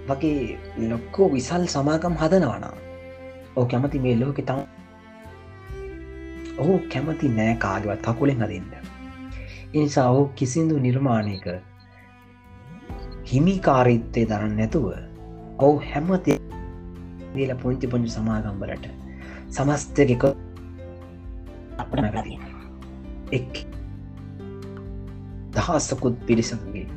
[0.09, 0.59] වගේ
[0.89, 2.65] ලොක්කෝ විසල් සමාගම් හදනවන
[3.55, 4.80] ඕ කැමති මේ ලෝක තම
[6.61, 8.71] ඔහු කැමති නෑ කාගවත් කකුලෙන් හදින්න.
[9.73, 11.45] එනිසා ඔහු කිසිදු නිර්මාණයක
[13.31, 14.87] හිමිකාරීත්තය දරන්න නැතුව
[15.59, 16.37] ඔවු හැමති
[17.35, 18.87] දීල පුංචි පුංචි සමාගම්බලට
[19.49, 20.23] සමස්තක
[21.77, 22.01] අපට
[23.31, 23.53] එක්
[25.53, 26.87] දහස්සකුත් පිරිසගේ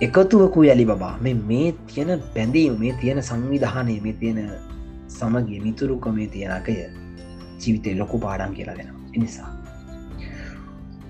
[0.00, 1.18] එකතුවකු යලි බබා.
[1.20, 4.50] මේ මේ තියෙන බැඳීම මේ තියෙන සංවිධානය මේ තියෙන
[5.08, 6.74] සමගේ මිතුරුකමේ තියෙනකය
[7.60, 9.50] ජීවිතය ලොකු පාඩම් කියලා දෙෙන එනිසා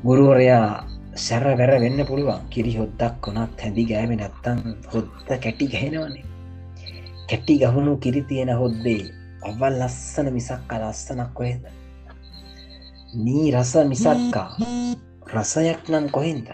[0.05, 2.41] ගුරුවරයා සැර වැර වෙන්න පුළුවන්.
[2.51, 4.61] කිරි හොද්දක් කොනත් හැදි ගෑම නැත්තන්
[4.93, 6.25] හොද්ද කැටි ගැහෙනවනේ.
[7.29, 9.01] කැටි ගහුණු කිරි තියෙන හොද්දේ
[9.43, 11.65] අවල් ලස්සන මිසක් අලස්සනක් කොහෙද
[13.17, 14.51] නී රස මිසක්කා.
[15.35, 16.49] රසයක් නම් කොහෙන්ද?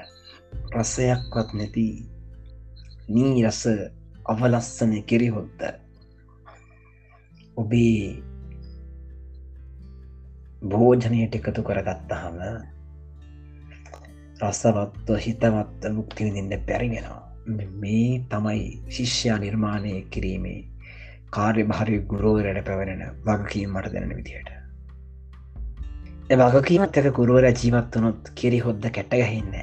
[0.72, 1.86] රසයක්වත් නැති
[3.08, 3.62] නී රස
[4.26, 5.60] අවලස්සනය කෙරිහොත්ද
[7.56, 8.22] ඔබේ
[10.62, 12.36] භෝජනයට එකතු කරගත්තහම
[14.40, 17.22] රසවත්ව හිතවත්ව මුක්තිවිඳන්න පැරිවෙනවා
[17.80, 20.60] මේ තමයි ශිෂ්‍යයා නිර්මාණය කිරීමේ
[21.30, 24.50] කාර්ය භාරය ගුරුවරයට පැවරෙන වගකීම් මට දෙන විදියට
[26.36, 29.58] වගකීමත් එක ගුරුවර ජීවත් වනොත් කිරි හොද්ද කැටගහින්න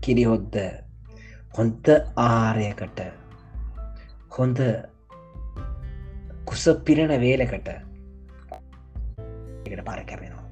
[0.00, 0.60] කිරි හොද්ද
[1.54, 3.04] හොන්ත ආරයකට
[4.38, 4.64] හොඳ
[6.44, 7.87] කුස පිරෙන වේලකට
[9.68, 10.46] එකට පාර කැපෙනවා.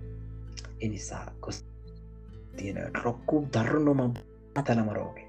[0.81, 1.65] එනිසා කුස්
[2.57, 4.01] තියෙන රොක්කු දරුණුම
[4.55, 5.27] අතනමරෝගේ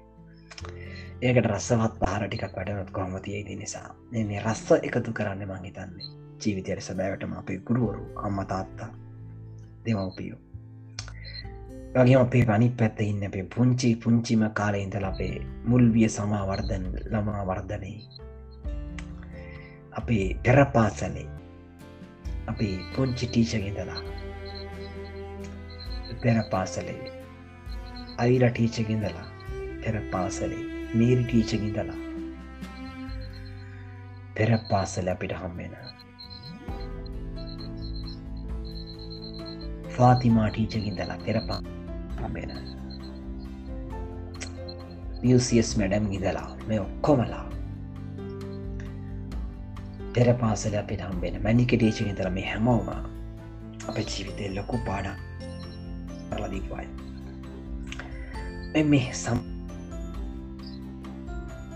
[1.20, 3.94] ඒකට රස්සවත් පාර ටිකක් වැඩනොත් කොහොම තියේද නිසා.
[4.10, 6.10] මේ රස්ස එකතු කරන්න මං හිතන්නේ.
[6.40, 8.90] ජීවිතයට සැබෑවටම අපේ ගුරුවරු අම්ම තාත්තා
[9.84, 10.38] දෙමවපියෝ.
[11.94, 17.92] වගේ අපේ පනි පැත්ත ඉන්න අපේ පුංචි පුංචිම කාලය ඉඳල අපේ මුල්විය සමාවර්ධන ළමා වර්ධනය
[19.92, 21.26] අපේ පෙරපාසලේ
[22.48, 24.02] අපේ පුංචි ටීචගෙදලා
[26.22, 27.00] පෙරපාසලේ
[28.18, 29.26] අයිර ටීචගෙදලා
[29.82, 30.62] පෙරපාසලේ
[30.94, 32.00] මීරි ටීචගිදලා
[34.36, 35.76] පෙරපාසල අපිට හම්බෙන
[39.90, 41.60] ෆාතිමා ටීචගින්දලා පෙරපා
[42.18, 42.52] හම්බෙන
[45.20, 47.46] පියසිස් මැඩම් ඉදලා මේ ඔක්කොමලා
[50.14, 52.88] පෙර පාසල අපිට හම්බෙන මැනික ටීචක තර මේ හැමෝම
[53.88, 55.06] අප ජීවිතය ලොකු පාඩ
[56.38, 56.88] ලදීවායි
[58.84, 59.38] මේ සම්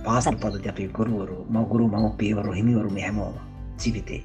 [0.05, 3.37] පාසල් පදති අපි ගුරුවරු මගුරු මම පේවරු හිමිවරු මේ හැමෝම
[3.79, 4.23] ජීවිතේ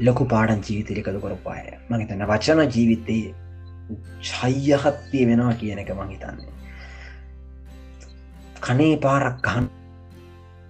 [0.00, 3.34] ලොකු පාඩන් ජීවිතයකද කොරපාය මහිතන්න වචන ජීවිතයේ
[4.22, 6.52] ශයහත්තිය වෙනවා කියන එක මහිතන්නේ
[8.60, 9.66] කනේ පාරක් ගහන්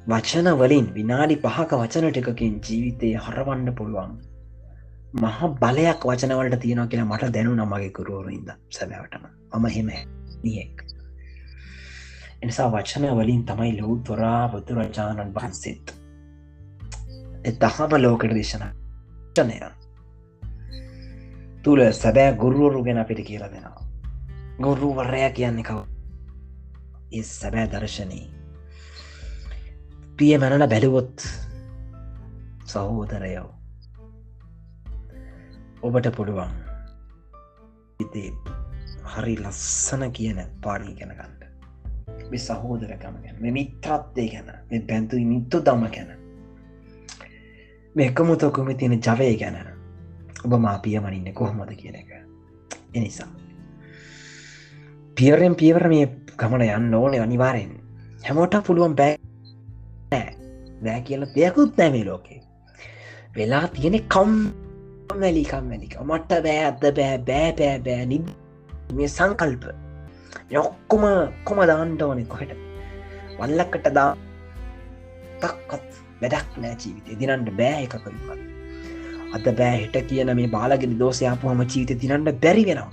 [0.06, 4.12] වචන වලින් විනාඩි පහක වචන ටිකකින් ජීවිතය හරවන්න පුළුවන්.
[5.14, 9.24] මහ බලයක් වචනවලට තියෙනවා කියලා මට දැනු නමගේ ගුරුවරුන්ද සැබෑවටම.
[9.52, 9.88] මම හෙම
[10.42, 10.84] නියෙක්.
[12.42, 15.94] එනිසා වචන වලින් තමයි ලොව් තොරා බුදුරජාණන් වහන්සේත්
[17.58, 18.64] දහම ලෝකට දේශන
[19.34, 19.58] චනය
[21.64, 23.84] තුළ සැබෑ ගුරුවරු ගැන අපිට කියලා දෙනවා.
[24.60, 25.78] ගොරුවරයා කියන්නේ කව
[27.12, 28.35] ඒ සැබෑ දර්ශනී
[30.16, 31.24] පිය මැනල බැලුවොත්
[32.66, 33.48] සහෝදරයව
[35.82, 36.54] ඔබට පුළුවන්
[38.00, 38.30] ඉතේ
[39.06, 41.42] හරි ලස්සන කියන පාඩි ගැනගන්නට
[42.30, 46.10] මේ සහෝදරකම ගැන මේ මිත්‍රත්වය ගැන මේ පැන්තු මිත්තු දම ගැන.
[47.94, 49.60] මේ එකමුතොකුම තියෙන ජවය ගැන
[50.44, 52.10] ඔබ මාපිය මනින්න කොහොමද කියන එක.
[52.94, 53.28] එනිසා
[55.16, 57.72] පියරෙන් පියවර මේ ගමන යන්න ඕනේ අනිවාරෙන්
[58.24, 59.25] හැමෝට පුළුවන් බෑ
[60.12, 62.40] නෑ කියල දෙයකුත් නෑමේ ලෝකේ.
[63.36, 64.32] වෙලා තියෙනෙ කම්
[65.20, 68.06] මැලිකම් මැලික මට බෑ අද බෑ බෑ බෑ බෑ.
[68.06, 68.18] නි
[68.94, 69.64] මේ සංකල්ප.
[70.50, 71.04] යොක්කොම
[71.44, 72.52] කොම දාන්ට ඕනෙ කොහෙට?
[73.38, 74.10] වල්ලක්කට දා
[75.42, 75.90] මොකක්කත්
[76.20, 78.30] වැඩක් නෑ ජීවිතය දිනන්ට බෑ එකකරිපත්
[79.34, 82.92] අද බෑ හිට කියන මේ බාලගෙන දෝසයාපුහම ජීවිත දිනන්ට බැරි වෙනවා.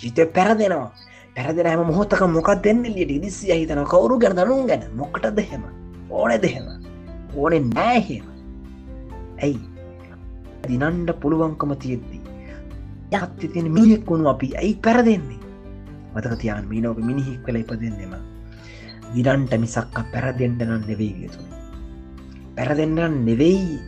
[0.00, 0.92] ජීතය පැරදෙනවා.
[1.36, 2.82] පැරදෙන හැම මොහොත්තක මොකක් දෙන්න?
[2.94, 4.88] ලියට ඉදිසිය හිතන කවරු ගැන දනුම් ගැන?
[5.00, 5.66] මොකට දෙහෙම
[6.10, 6.66] ඕන දෙහෙම
[7.36, 8.26] ඕනෙ නෑහෙම
[9.42, 9.60] ඇයි?
[10.68, 12.22] දිනන්ඩ පුළුවන්කම තියෙද්දී.
[13.12, 14.56] යත්ති තියෙන මිනිෙක් වුණු අපි.
[14.56, 15.42] ඇයි පැරදෙන්නේ?
[16.14, 18.14] මතක තියාන් මීනෝක මිනිහික් කළ ඉපදෙන්නෙම.
[19.14, 21.50] දිනන්ට මිසක්ක පැරදෙන්ටනන් නෙවෙයි යුතුයි
[22.56, 23.80] පැරදෙන්න්න නෙවෙයි.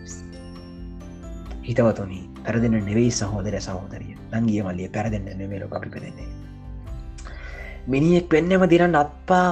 [1.62, 4.16] හිතවතුනි පැරදින නෙවෙයි සහෝදර සහෝදරිය.
[4.32, 6.28] නංගිය මලිය පැරදෙන්න්න නෙමේලො අපි පෙරෙන්නේ
[7.88, 9.46] මිනිියෙක් වෙන්නම දිරන්න අත්පා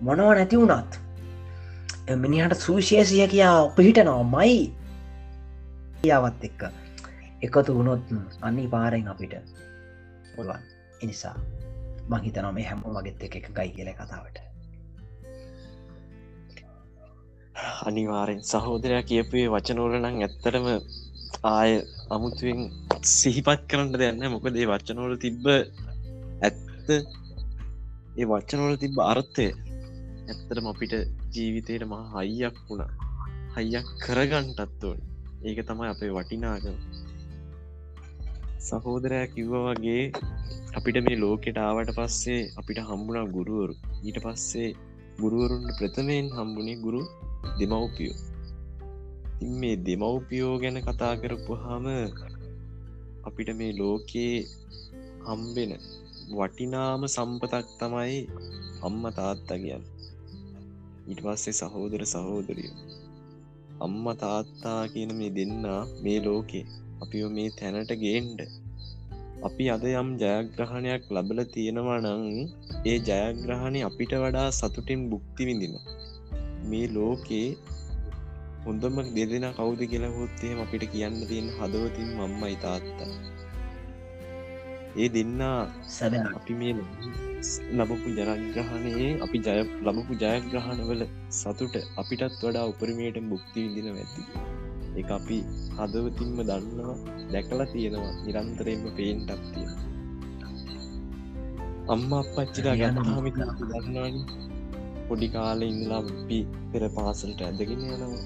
[0.00, 1.01] මොනව නැති වුණත්
[2.08, 4.74] මිනිහට සූශේසිය කියා පිහිටනවා මයි
[6.04, 6.62] යාවත් එක්ක
[7.42, 8.02] එකතු වුණොත්
[8.40, 9.34] අන්නේ පාරෙන් අපිට
[10.34, 10.62] පුළුවන්.
[11.02, 11.36] එනිසා
[12.10, 14.36] මහිතනම මේ හැම වගෙත් එක එක ගයි කියල කතාවට.
[17.86, 20.66] අනිවාරෙන් සහෝදරයක් කියපුේ වචනෝලනං ඇත්තරම
[21.44, 21.72] ආය
[22.10, 22.60] අමුතුවෙන්
[23.12, 25.46] සිහිපත් කරන්න දෙන්න මොකදේ වචනෝල තිබ්බ
[26.42, 29.46] ඇත්ත ඒ වචනෝල තිබ්බ අර්ථය
[30.32, 30.92] ඇත්තටම අපිට
[31.34, 32.92] ජීවිතයට මහ හයියක් වුණා.
[33.56, 35.00] හයියක් කරගන්ටත් ඕන.
[35.44, 36.76] ඒක තමයි අපේ වටිනාගම
[38.58, 40.02] සහෝදරයක් කිව්ව වගේ
[40.74, 43.74] අපිට මේ ලෝකෙට ආවට පස්සේ අපිට හම්බුණා ගුරුවරු.
[44.06, 44.68] ඊට පස්සේ
[45.20, 47.00] ගුරුවරුන්ට ප්‍රථමයෙන් හම්බුණේ ගුරු
[47.58, 48.18] දෙමව්පියෝ.
[49.32, 51.86] ඉතින් මේ දෙමව්පියෝ ගැන කතා කරපුහාම
[53.24, 54.36] අපිට මේ ලෝකයේ
[55.26, 55.72] හම්බෙන
[56.30, 58.18] වටිනාම සම්පතක් තමයි
[58.82, 59.91] අම්ම තාත්තා කියන්න.
[61.08, 62.72] ඊට පස්සේ සහෝදර සහෝදරිය
[63.80, 65.64] අම්ම තාත්තා කියන මේ දෙන්න
[66.02, 66.64] මේ ලෝකේ
[67.02, 68.40] අපිෝ මේ තැනට ගේන්ඩ
[69.42, 72.24] අපි අද යම් ජයග්‍රහණයක් ලබල තියෙනවා නං
[72.86, 75.76] ඒ ජයග්‍රහණය අපිට වඩා සතුටින් බුක්ති විඳින
[76.68, 77.48] මේ ලෝකේ
[78.64, 83.31] හොඳම දෙදෙන කවුද කියලා හොත්තේම අපිට කියන්න තියෙන හදවතින් මම්මයි තාත්තා.
[84.96, 86.14] ඒ දෙන්නා සැබ.
[86.38, 86.72] අපි මේ
[87.78, 94.22] ලබපු ජනග්‍රහණයේ අපි ජය ලබපු ජයග්‍රහණවල සතුට අපිටත් වඩා උපරිමයට මුක්ති විදින ඇති
[94.96, 95.38] එක අපි
[95.78, 96.96] හදවතින්ම දන්නවා
[97.32, 99.72] දැකලා තියෙනවා නිරන්තරයෙන්ම පේන්ටත් තියෙන
[101.88, 104.16] අම්ම අපච්චිලා ගැනහමි දන්නවාන.
[105.08, 106.38] පොඩි කාල ඉඳලා අපි
[106.72, 108.20] පෙර පාසලට ඇදගෙන යනවා.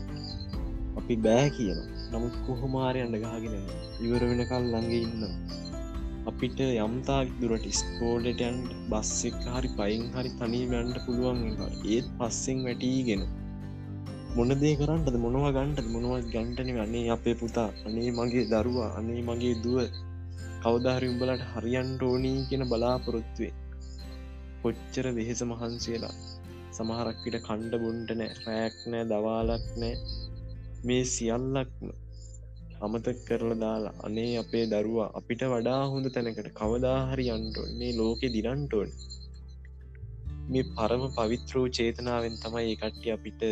[0.98, 1.78] අපි බෑ කියන
[2.12, 3.54] නමුත් කොහොමාරය අඩ ගාගෙන
[4.04, 5.22] ඉවර වෙනකල් ළඟ ඉන්න
[6.26, 11.42] අපිට යම්තාක් දුරට ස්කෝලටයන්ට බස්සෙක් හරි පයින් හරි තනීමයන්ට පුළුවන්
[11.88, 13.22] ඒත් පස්සෙන් වැටීගෙන
[14.36, 19.78] මොනදේ කරන්නට මොනවා ගන්ට මොනවා ගන්ටන අනේ අපේ පුතා අනේ මගේ දරුවා අනේ මගේ දුව
[20.62, 23.54] කවදාහරි උඹලට හරියන්ට ඕනී කියෙන බලාපොරොත්තුවේ
[24.62, 26.14] කොච්චර වෙහෙස මහන්සේලා
[26.76, 29.94] සමහරක්විට කණ්ඩ බොන්ට නෑ රෑක් නෑ දවාලක් නෑ.
[30.84, 31.86] මේ සියල්ලක්ම
[32.80, 38.90] අමතක් කරලා දාලා අනේ අපේ දරුවා අපිට වඩා හොඳ තැනකට කවදාහරි අන්ටොන්නේ ලෝකෙ දිරන්ටෝන්
[40.50, 43.42] මේ පරම පවිත්‍රෝ චේතනාවෙන් තමයි ඒ කට්ටිය අපිට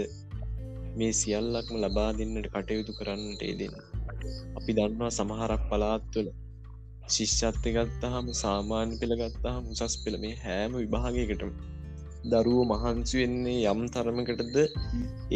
[0.97, 3.75] මේ සියල්ලක්ම ලබා දෙන්නට කටයුතු කරන්නට ඒදෙන
[4.57, 6.29] අපි දන්නවා සමහරක් පලාත්තුල
[7.09, 11.51] ශිෂ්‍යත්ත ගත්තහම සාමාන්‍ය පෙළගත්තාහම උසස් පෙළ මේ හෑම විභාගයකටම
[12.25, 14.57] දරුව මහන්සි වෙන්නේ යම් තරමකටද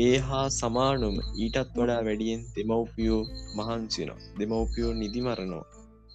[0.05, 1.17] ඒ හා සමානුම.
[1.37, 3.23] ඊටත් වඩා වැඩියෙන් දෙමව්පියෝ
[3.59, 5.65] මහන්සිනවා දෙමව්පියෝ නිදිමරණෝ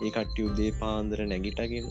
[0.02, 1.88] ඒ කට්ටි උදේ පාන්දර නැගිටගෙන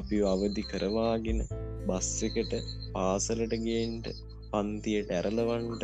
[0.00, 1.40] අපි අවධි කරවාගෙන
[1.88, 2.52] බස් එකට
[2.94, 4.06] පාසලට ගේන්ට
[4.50, 5.82] පන්තියට ඇරලවන්ට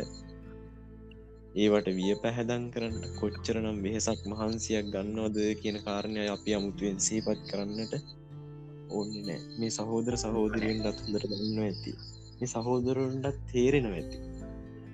[1.54, 7.92] ඒවට විය පැහැදන් කරන්න කොච්චරනම් වෙහෙසක් මහන්සියක් ගන්නවද කියන කාරණය අපි අමුතුවෙන් සේපත් කරන්නට
[8.90, 9.40] ඕන්න නෑ.
[9.58, 11.92] මේ සහෝදර සහෝදරයෙන් දත් හොඳට දන්න ඇති.
[12.42, 14.16] මේ සහෝදරුන්ට තේරෙන ඇති.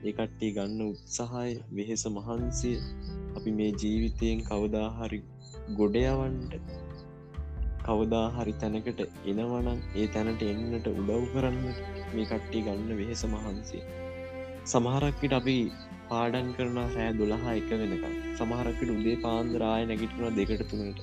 [0.05, 2.75] ඒකට්ටේ ගන්න උත්සාහය වෙහෙස මහන්සිය
[3.37, 5.21] අපි මේ ජීවිතයෙන් කවදාහරි
[5.77, 6.53] ගොඩයවන්ට
[7.87, 11.59] කවදා හරි තැනකට එනවනම් ඒ තැනට එන්නට උදව් කරන්න
[12.13, 13.83] මේ කට්ටි ගන්න වෙහෙස මහන්සේ
[14.67, 15.57] සමහරක්විට අපි
[16.11, 21.01] පාඩන් කරන රෑ දොළහා එක වෙනකම් සමහරක්කට උදේ පාන්දරාය නැගිටුණ දෙකට තුනට.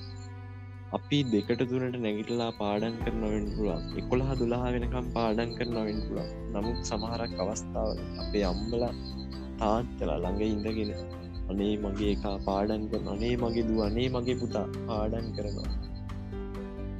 [0.94, 3.86] අපි දෙකට තුනට නැගිටලා පාඩන් කරනවෙන් පුළුවන්.
[4.00, 6.28] එකොළහ දුලාහ වෙනකම් පාඩන් කරනවෙන් පුළුවන්.
[6.54, 7.88] නමුත් සමහරක් අවස්ථාව
[8.22, 8.84] අපේ අම්බල
[9.60, 10.92] තාත්තලා ළඟ ඉඳගෙන
[11.50, 15.72] අනේ මගේ එකා පාඩන් කරන අනේ මගේ දු අනේ මගේ පුතා පාඩන් කරනවා.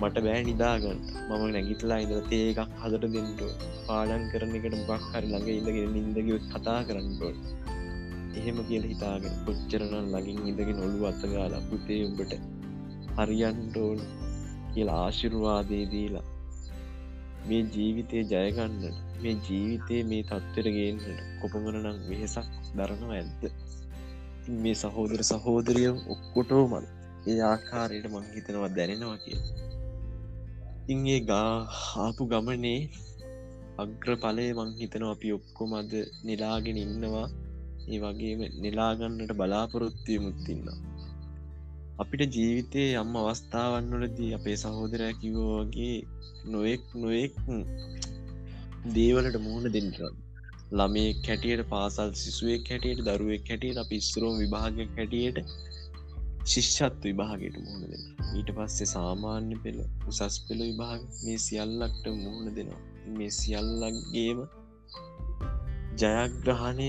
[0.00, 0.98] මට බෑ නිදාගන්න.
[1.28, 3.40] මම නැගිටලා ඉඳ තේකක් හදට දෙන්නට
[3.86, 7.22] පාඩන් කරන එකට මොක් හරි ළඟ ඉඳගෙන නින්දග කතා කරන්නට
[8.38, 12.55] එහෙම කියල හිතාගෙන කොච්චරනන් ලඟින් ඉඳගෙන ඔොළු අත්තගාලා පුතේ උඹට
[13.16, 14.00] හරියන්ටෝන්
[14.72, 16.24] කියලා ආශිරුවාදේදීලා
[17.48, 18.84] මේ ජීවිතය ජයගන්නට
[19.22, 23.42] මේ ජීවිතය මේ තත්ත්වර ගේන්නට කොපමන නම් වෙහෙසක් දරනවා ඇද්ද
[24.58, 26.86] මේ සහෝදර සහෝදරිය ඔක්කොටෝ මල්
[27.26, 29.40] ඒ ආකාරයට මං හිතනවා දැනෙනවා කිය
[30.88, 31.50] ඉන්ගේ ගා
[31.98, 32.80] ආපු ගමනේ
[33.78, 35.92] අග්‍ර පලය මං හිතනවා අපි ඔක්කොම අද
[36.24, 37.26] නිලාගෙන ඉන්නවා.
[37.88, 40.78] ඒ වගේම නිලාගන්නට බලාපොරොත්තිය මුත්තින්නවා
[41.98, 45.96] අපිට ජීවිතයේ යම් අවස්ථාවන්නලදී අපේ සහෝදරය කිවෝ වගේ
[46.46, 47.36] නොයෙක් නොයෙක්
[48.94, 50.18] දේවලට මුහුණ දෙන්නරන්න
[50.72, 55.38] ළමේ කැටියට පාසල් සිසුවේ කැටියට දරුවෙක් කැටියට අප ඉස්තරෝම් විභාග කැටියට
[56.46, 62.82] ශිෂ්ෂත්ව විභාගයට මුහුණ දෙන්න ඊට පස්සේ සාමාන්‍ය පෙළ උසස් පෙළ විභාග මේ සියල්ලක්ට මුහුණ දෙනවා.
[63.08, 64.38] මේ සියල්ලක්ගේම
[66.00, 66.88] ජයග්‍රහණය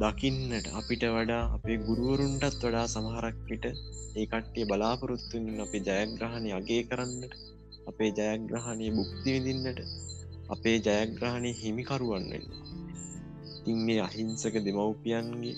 [0.00, 7.32] දකින්නට අපිට වඩා අපේ ගුරුවරුන්ටත් වඩා සමහරක්විට ඒ කට්ටිය බලාපොරොත්තුමින් අපේ ජයග්‍රහණය අගේ කරන්නට
[7.86, 9.80] අපේ ජයග්‍රහණය බුක්ති විඳින්නට
[10.48, 12.46] අපේ ජයග්‍රහණය හිමිකරුවන්වෙන්න
[13.58, 15.56] ඉතින් මේ අහිංසක දෙමව්පියන්ගේ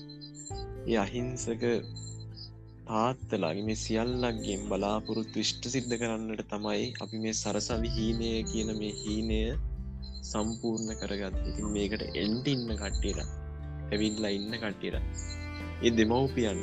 [0.87, 1.65] ඒ අහිංසක
[2.87, 9.43] තාත්තලාගේ මේ සියල්ලක්ගෙන් බලාපොරොත්තු විෂ්ට සිද්ධ කරන්නට තමයි අපි මේ සරසවි හීනය කියන මේ හීනය
[10.25, 13.39] සම්පූර්ණ කරගත් ඉතින් මේකට එන්ට ඉන්න කට්ටියට
[13.91, 15.05] ඇවිල්ලා ඉන්න කට්ටියට.
[15.83, 16.61] ඒ දෙමව්පියන්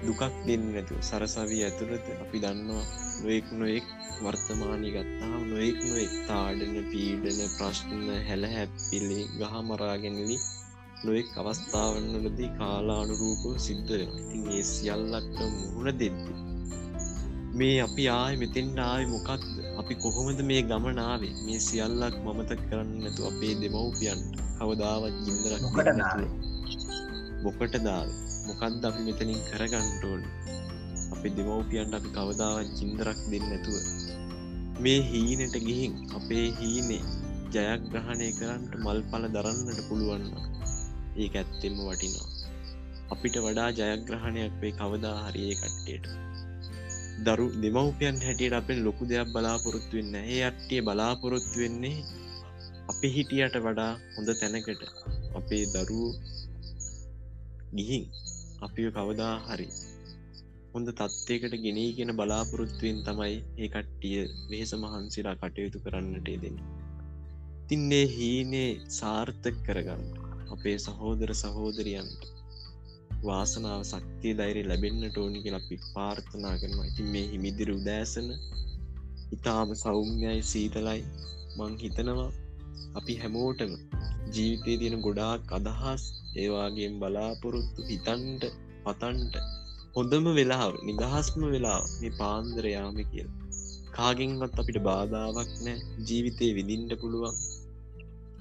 [0.00, 2.84] දුකක් දෙන්න නැතු සරසවී ඇතුළත අපි දන්නවා
[3.20, 3.86] නොයෙක් නොයෙක්
[4.20, 10.36] වර්තමානය ගත්තාව නොයෙක් නොෙක් තාඩන පීඩන ප්‍රශ්න හැල හැප්පිලි ගහමරාගෙනලි
[11.00, 16.47] නොෙක් අවස්ථාවන්නලදී කාලානුරූප සිද්ධ ඉතින් ඒ සියල්ලක්ට මුහුණ දෙද්දි
[17.58, 19.42] මේ අපි ආය මෙතෙන්ට ආය මොකක්ද
[19.80, 25.62] අපි කොහොමද මේ ගමනාවේ මේ සියල්ලක් මමත කරන්නතු අපේ දෙමව්පියන්ට කවදාවත් ගින්දරක්
[27.44, 28.08] මොකට දාව
[28.46, 30.22] මොකක්ද අපි මෙතනින් කරගන්ටෝල්
[31.14, 33.76] අපි දෙමව්පියන්ට අපි කවදාවත් ජින්දරක් දෙන්න නැතුව.
[34.82, 37.02] මේ හීනට ගිහින් අපේ හීනේ
[37.54, 40.26] ජයග්‍රහණය කරන්නට මල් පල දරන්නට පුළුවන්න
[41.16, 42.28] ඒ ඇත්තෙම වටිනවා.
[43.10, 46.27] අපිට වඩා ජයග්‍රහණයක් වේ කවදා හරියේ කට්ටේට
[47.18, 51.96] දරු දෙමව්පියන් හැටියට අපෙන් ලොකු දෙයක් බලාපොරොත්තු වෙන්න ඒ අට්ටිය බලාපොරොත්තු වෙන්නේ
[52.88, 54.82] අපි හිටියට වඩා හොඳ තැනකට.
[55.38, 56.12] අපේ දරුවෝ
[57.76, 58.04] ගිහින්
[58.62, 59.68] අපි කවදා හරි
[60.72, 66.58] හොඳ තත්ත්යකට ගෙනී කියෙන බලාපොරොත්තුවෙන් තමයි ඒ කට්ටිය වෙහෙස මහන්සිලා කටයුතු කරන්නට දෙන්න
[67.68, 70.04] තින්නේ හීනේ සාර්ථක කරගන්න
[70.50, 72.22] අපේ සහෝදර සහෝදරියන්ට
[73.26, 76.86] වාසනාව සක්තිය දෛරය ලැබෙන්න්න ටෝනි කියලා අපි පාර්ථනා කරනවා.
[76.86, 78.28] ඉතින් මේ හිමිදිර උදෑසන
[79.32, 81.00] ඉතාම සෞම්‍යයි සීතලයි.
[81.58, 82.30] මං හිතනවා
[82.94, 83.72] අපි හැමෝටම
[84.34, 86.02] ජීවිතය තියෙන ගොඩාක් අදහස්
[86.36, 88.44] ඒවාගේ බලාපොරොත්තු හිතන්ට
[88.84, 89.34] පතන්ට
[89.96, 93.28] හොඳම වෙලාව නිදහස්ම වෙලා මේ පාන්දරයාම කියල.
[93.96, 97.34] කාගෙන්වත් අපිට බාධාවක් නෑ ජීවිතය විදින්ට පුළුවන්.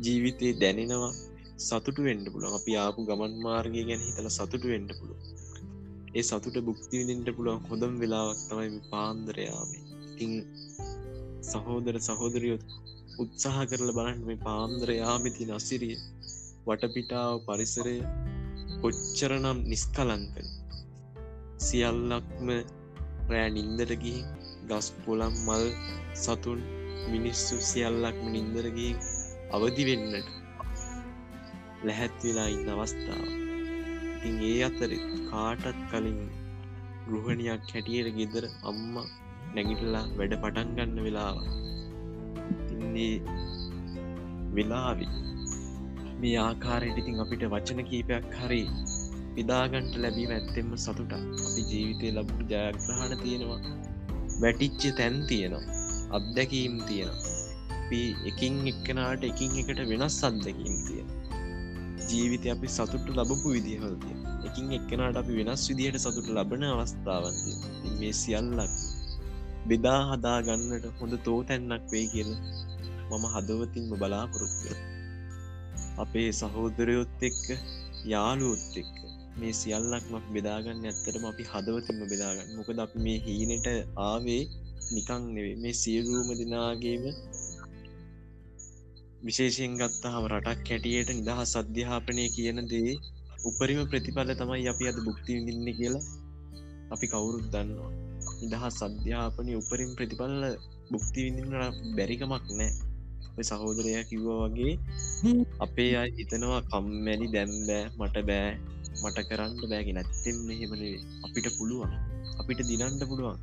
[0.04, 1.14] ජීවිතය දැනෙනවා.
[1.60, 2.56] සතුට වෙන්ඩ පුළුවන්.
[2.58, 5.22] අපි ආපු ගමන් මාර්ගය ගැන හිතල සතුට වෙන්ඩ පුළුව
[6.10, 9.72] ඒ සතුට බුක්ති විදින්ට පුළුවන් හොඳම් වෙලාවක් තමයි පාන්දරයාම
[10.08, 10.34] ඉතිං
[11.44, 12.64] සහෝදර සහෝදරියොත්
[13.18, 15.98] උත්සාහ කරල බලන්න මේ පාන්දරයාමිති නසිරිය
[16.66, 17.98] වටපිටාව පරිසරය
[18.82, 20.48] කොච්චරනම් නිස්කලන්කන
[21.60, 22.48] සියල්ලක්ම
[23.30, 24.20] රෑ නින්දරගී
[24.70, 25.66] ගස් පොලම් මල්
[26.24, 26.62] සතුන්
[27.12, 28.94] මිනිස්සු සියල්ලක්ම නින්දරගේ
[29.56, 30.28] අවදි වෙන්නට
[31.86, 33.26] ලැහැත් වෙලා ඉන්න අවස්ථාව.
[34.16, 34.92] ඉතින් ඒ අතර
[35.30, 36.20] කාටත් කලින්
[37.08, 38.96] ගෘහණයක් හැටියට ගෙදර අම්ම
[39.56, 41.38] නැගිටලා වැඩ පටන් ගන්න වෙලාව.
[42.76, 43.16] ඉන්නේ
[44.56, 45.08] වෙලාවි
[46.22, 48.62] මේ ආකාරයට ඉතින් අපිට වචන කීපයක් හරි
[49.36, 53.62] පිදාගන්ට ලැබීම ඇත්තෙම සතුට අපි ජීවිතය ලබපු ජයග්‍රහණ තියෙනවා.
[54.42, 55.66] වැටිච්ච තැන් තියෙනවා.
[56.18, 57.14] අත්දැකීම් තියෙන
[57.78, 61.08] අපි එකින් එක්කනාට එකින් එකට වෙනස් අත්දැකීම් තියෙන
[62.10, 64.16] ජීවිතය අපි සතුට ලබපු විදිහල්තිය
[64.48, 67.56] එකින් එක්කනට අපි වෙනස් විදිහයට සතුට ලබන අවස්ථාවන්තිය
[68.00, 68.76] මේ සියල්ලක්
[69.68, 72.32] බෙදා හදා ගන්නට හොඳ තෝ තැන්නක් වෙයි කියල
[73.10, 74.78] මම හදවතින්ම බලාපොරොත්තු
[75.98, 77.46] අපේ සහෝදරයොත් එක්ක
[78.06, 78.96] යාලුවොත් එක්ක
[79.40, 83.68] මේ සියල්ලක්ම බෙදාගන්න ඇත්තටම අපි හදවතින්ම බෙදාගන්න මොකද අපි මේ හීනට
[84.04, 84.44] ආවේ
[84.88, 87.04] නිකං නෙවේ මේ සියලූම දෙනාගේම
[89.26, 92.92] විශේෂයෙන් ගත්තහම රටක් හැටියට නිදහ සධ්‍යාපනය කියන දේ
[93.46, 96.06] උපරිම ප්‍රතිඵල තමයි අපි අද බුක්ති විඳන්න කියලා
[96.94, 97.92] අපි කවුරුත් දන්නවා.
[98.42, 100.44] නිදහ සධ්‍යාපනය උපරින් ප්‍රතිඵල්ල
[100.92, 104.74] බුක්ති විඳන්න බැරිකමක් නෑ සහෝදරය කිව්වා වගේ
[105.60, 108.52] අපේ අයි හිතනවා කම්මැලි දැම්බෑ මට බෑ
[109.02, 110.96] මට කරන්න බෑගෙන ඇත්තෙම එහෙමනේ
[111.26, 111.92] අපිට පුළුවන්.
[112.42, 113.42] අපිට දිනන්ට පුළුවන්.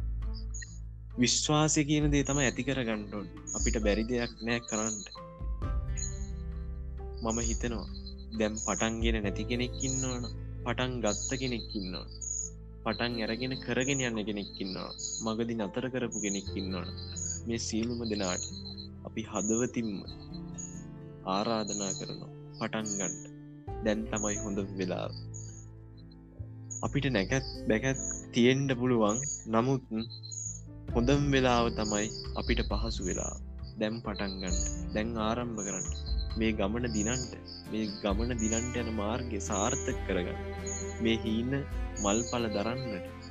[1.18, 5.23] විශ්වාසය කියන දේ තම ඇති කර ගණ්ඩෝන් අපිට බැරි දෙයක් නෑ කරන්න.
[7.24, 7.86] මම හිතනවා
[8.38, 10.24] දැම් පටන්ගෙන නැති කෙනෙක්කින්නවන
[10.64, 12.06] පටන් ගත්ත කෙනෙක්කින්නවා
[12.84, 14.90] පටන් ඇරගෙන කරගෙන යන්න කෙනෙක්කින්නවා
[15.26, 16.88] මගදි නතර කරපු කෙනෙක්කින්නවන
[17.46, 18.44] මේ සියලුම දෙනාට
[19.06, 19.94] අපි හදවතින්ම
[21.28, 23.32] ආරාධනා කරනවා පටන් ගන්ඩ
[23.84, 25.08] දැන් තමයි හොඳ වෙලා
[26.82, 28.00] අපිට නැකත් බැකත්
[28.34, 29.18] තියෙන්ඩ පුළුවන්.
[29.46, 29.84] නමුත්
[30.94, 33.34] හොඳම් වෙලාව තමයි අපිට පහසු වෙලා
[33.78, 34.56] දැම් පටන්ගන්න
[34.94, 35.86] දැන් ආරම්භ කරන්න.
[36.38, 37.34] මේ ගමන දිනන්ට
[37.72, 40.38] මේ ගමන දිනන්ට යන මාර්ගය සාර්ථක කරගන්න.
[41.02, 41.52] මේ හීන
[42.02, 43.28] මල් පල දරන්නට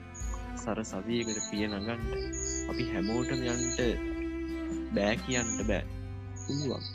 [0.61, 2.13] සර සවියකට පිය නගන්ට
[2.71, 3.79] අපි හැමෝටම යන්ට
[4.95, 5.83] බෑ කියන්ට බෑ.
[6.37, 6.85] පුළුවන්.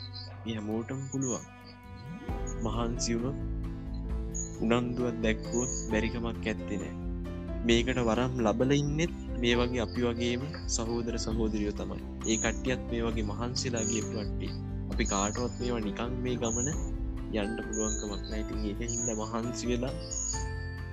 [0.45, 1.45] හැමෝටම පුළුවන්.
[2.65, 3.31] මහන්සිවුණු
[4.61, 6.95] උනන්දුවත් දැක්වුවත් බැරිකමක් ඇත්තිනෑ
[7.67, 12.01] මේකට වරම් ලබල ඉන්නෙත් මේ වගේ අපි වගේම සහෝදර සහෝදරියෝ තමයි.
[12.29, 14.68] ඒ කට්ටියත් මේ වගේ මහන්සිලාගේ පට්ටි
[14.99, 16.65] අපි කාටවත් මේවා නිකං මේ ගමන
[17.41, 19.91] යන්ට පුළුවන්කමක් නැතින් ඒක හින්ද මහන්සි වෙලා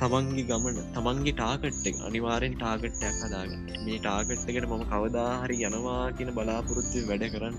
[0.00, 3.64] තමන්ගේ ගමන තමන්ගේ ටාකට් එක අනිවාරෙන් ටාගට්ටයක් හදාගන්න.
[3.86, 7.56] මේ ටාගට්ටකට මම කවදාහරි යනවා කියන බලාපොරොත්තුව වැඩ කරන්න.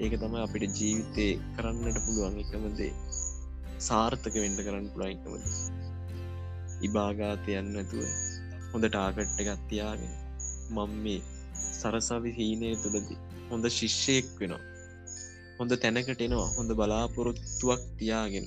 [0.00, 2.92] ඒක තම අපිට ජීවිතය කරන්නට පුළුවන් එකමදේ
[3.88, 5.50] සාර්ථක වෙන්ඩ කරන්න පුළයිකමද
[6.82, 8.06] ඉබාගාතයන්න ඇතුව
[8.70, 10.14] හොඳ ටාගට්ට ගත්තියාගෙන
[10.76, 11.20] මං මේ
[11.74, 14.64] සරසවි හීනය තුළදී හොඳ ශිෂ්‍යයෙක් වෙනවා.
[15.58, 16.48] හොඳ තැනකට එනවා.
[16.56, 18.46] හොඳ බලාපොරොත්තුවක් තියාගෙන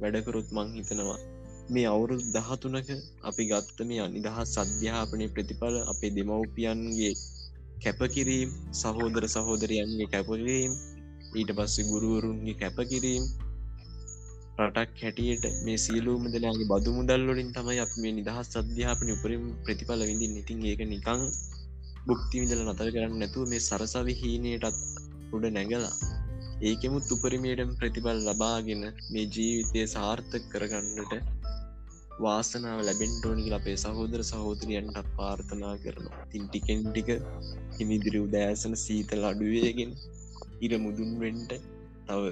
[0.00, 1.20] වැඩකරුත් මං හිතනවා
[1.66, 2.88] මේ අවුරුදු දහතුනක
[3.22, 7.14] අපි ගත්ත මේ අනිදහස් සධ්‍යාපනය ප්‍රතිඵල අපේ දෙමව්පියන්ගේ
[7.82, 10.72] කැපකිරීම් සහෝදර සහෝදරයන්ගේ කැපකිරීම්
[11.34, 13.24] ඊට පස්සේ ගුරුවරුන්ගේ කැපකිරීම්
[14.60, 20.36] රටක් හැටියට මේ සියලූම දෙලාගේ බදු මුදල්ලොලින් තමයි අප මේ නිදහස් අධ්‍යාපන උපරින් ප්‍රතිඵල විඳින්
[20.42, 21.22] ඉතින් ඒක නිකං
[22.06, 24.78] බුක්ති විඳල නතර කරන්න නැතුව මේ සරසවි හීනයටත්
[25.34, 25.96] උඩ නැගලා
[26.62, 28.82] ඒකෙමුත් උපරිමේටම ප්‍රතිඵල ලබාගෙන
[29.12, 31.14] මේ ජීවිතය සාර්ථක කරගන්නට
[32.20, 36.24] වාසනාව ලැබෙන්ටෝනික අපේ සහෝදර සහෝදරියන්ට පාර්ථනා කරනවා.
[36.30, 37.10] තින් ටිකෙන් ටික
[37.78, 39.92] හිමිදිරි උදෑසන සීතල අඩුවේගෙන
[40.60, 41.52] ඉර මුදුන්වෙන්ට
[42.06, 42.22] තව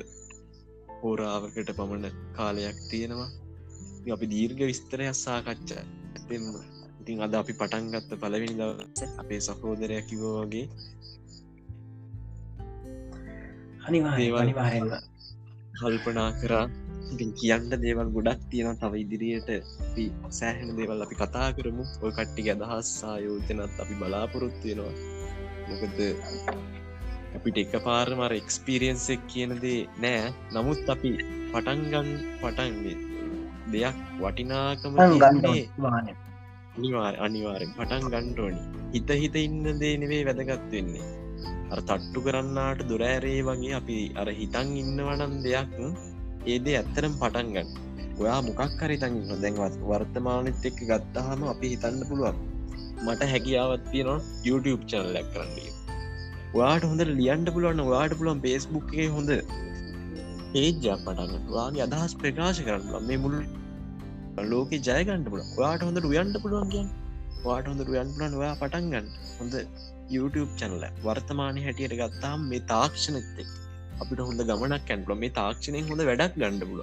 [1.03, 3.31] හෝරාවකට පමණ කාලයක් තියෙනවා.
[4.11, 5.83] අපි දීර්ඝ විස්තරයක් සාකච්ඡා
[6.15, 6.45] ඇතෙම
[7.01, 10.67] ඉතින් අද අපි පටන්ගත්ත පලවෙනි දවස අපේ සහෝදරයක් කිවෝගේ
[13.89, 14.93] අනිවා අනිවාරෙන්න්න
[15.79, 16.67] කල්පනා කරා.
[17.41, 19.51] කියන්න දේවල් ගොඩක් තියෙන තව ඉදිරියට.
[20.39, 21.85] සෑහෙන දේවල් අපි කතා කරමු.
[22.03, 24.95] ඔය කට්ටි අදහස් සායෝජනත් අපි බලාපොරොත්තුවෙනවා
[25.69, 26.01] මොකද
[27.37, 30.27] අපිට එක පාරමර එක්ස්පිරියන්සෙක් කියනදේ නෑ.
[30.55, 31.13] නමුත් අපි
[31.53, 32.11] පටන්ගන්
[32.41, 32.97] පටන්ගේ
[33.73, 36.15] දෙයක් වටිනාකම ගන්න
[36.77, 38.63] අනිවාර අනිවාරෙන් පටන් ගණ්ඩෝනි
[38.95, 41.09] හිත හිත ඉන්න දේ නෙවේ වැදගත් වෙන්නේ
[41.81, 45.77] තට්ටු කරන්නාට දුරෑරේ වගේ අපි අර හිතන් ඉන්නවනන් දෙයක්
[46.47, 47.69] ඒදේ ඇත්තරම් පටන්ගන්න
[48.21, 52.41] ඔයා මොකක් හරිතන් දැන්වත් වර්තමානත් එක්ක ගත්තහම අපි හිතන්න පුළුවන්.
[53.07, 54.19] මට හැකියාවත් තියෙනවා
[54.49, 55.71] YouTube චනලක් කරන්නේ
[56.55, 63.09] වාට හොඳ ලියන්ට පුළුවන්න වාට පුළුවන් පේස්බුක් එක හොඳ ඒජ්ජක් පටන්න වාගේ අදහස් ප්‍රකාශ කරන්න
[63.09, 63.37] මේ මුල්
[64.53, 66.93] ලෝක ජයගන්ට පුල වාට හොඳ රුයන්ට පුළුවන් කියන්
[67.47, 69.09] වාට හොඳ රුයන් පුලන් ඔයා පටන්ගන්න
[69.39, 69.55] හොඳ
[70.15, 73.51] YouTube චැනල වර්තමානය හැටියට ගත්තාම් මේ තාක්ෂණත්තෙක්
[74.03, 76.83] අපිට හොඳ ගමනක් ඇන්පල මේ තාක්ෂණයෙන් හොඳ වැඩක් ගණඩ පුල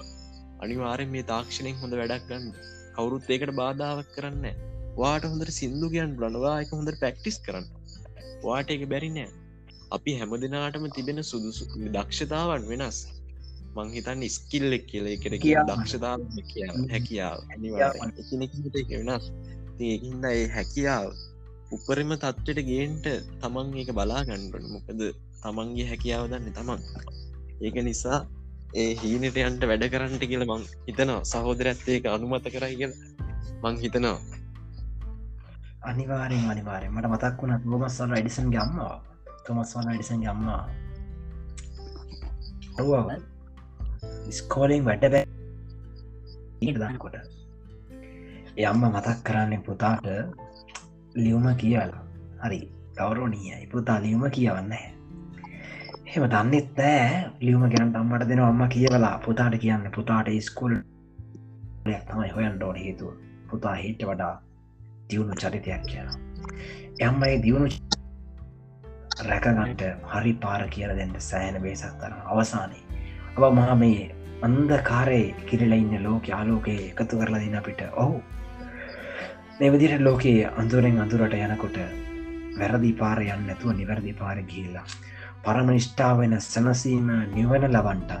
[0.64, 2.48] අනිවාරෙන් මේ තාක්ෂණයෙන් හොඳ වැඩක් ගන්න.
[2.96, 4.46] කවුරුත් ඒකට බාධාවක් කරන්න
[5.00, 7.66] වාට හොඳට සිින්දු කියන් බලනවා එක හොඳ පැක්ටිස් කරන්න.
[8.46, 9.30] වාට එක බැරිනෑ
[9.96, 12.98] අපි හැම දෙනාටම තිබෙන සුදුසු දක්ෂතාවන් වෙනස්.
[13.76, 15.06] මංහිතන් ස්කිල්ලෙක් කියල.
[15.14, 17.38] එකට කිය දක්ෂතාව කිය හැකියාව.
[19.00, 19.26] වෙනස්.
[19.88, 21.10] ඒහින්ද ඒ හැකියාව
[21.70, 23.06] උපරිම තත්වට ගේන්ට
[23.42, 25.00] තමන් ඒක බලා ගණ්ඩන මොකද
[25.42, 26.80] තමන්ගේ හැකියාව දන්න තමන්.
[27.62, 28.18] ඒක නිසා
[28.74, 31.20] ඒ හීනට යන්ට වැඩ කරන්නට කියල මං හිතනවා.
[31.24, 32.94] සහෝදරඇත්තේක අනුමත කරයි කියල
[33.62, 34.18] මං හිතනවා.
[35.82, 38.96] අනිවාරෙන් අනිවාරය මට මතක් වුණ ගොමස්සල අඩිසන් ගම්මවා
[39.46, 40.62] තොමස්වල අඩිසන් ගම්මා
[44.30, 45.24] ස්කෝලින් වැඩ බෑ.
[46.76, 47.16] දන්නකොට
[48.60, 50.06] යම්ම මතක් කරන්න පුතාට
[51.14, 52.02] ලියුම කියලා
[52.42, 52.60] හරි
[52.96, 54.72] ගෞරෝණීයයි පුතා ලියුම කියවන්න
[56.06, 57.08] හෙම දන්නෙත් නෑ
[57.40, 59.18] ලියුම ගැන අම්මට දෙන අම්ම කියවලා.
[59.18, 60.74] පුතාට කියන්න පුතාට ස්කුල්
[61.84, 63.12] තමයි හොයන් ඩෝන හේතුව.
[63.50, 64.34] පුතා හිට වඩා
[65.10, 66.08] දියුණු චරිතයක් කියන
[67.00, 67.68] එම්මයි දියුණු
[69.28, 69.82] රැකගන්ට
[70.12, 72.84] හරි පාර කියල දෙන්න සෑන බේසක් තරන අවසානයේ.
[73.36, 74.10] අප මහා මේ
[74.42, 78.22] අන්ද කාරය කිරල ඉන්න ලෝක ආලෝකයේ එකතු කරලා දින අපිට ඔහු
[79.60, 81.74] මේ විදිට ලෝකයේ අඳුරෙන් අඳුරට යනකොට
[82.58, 84.84] වැරදි පාර යන්න නැතුව නිවැරදි පාර ගිල්ලා
[85.44, 88.14] පරම නිෂ්ඨාව වෙන සැනසීම නිවන ලබන්ට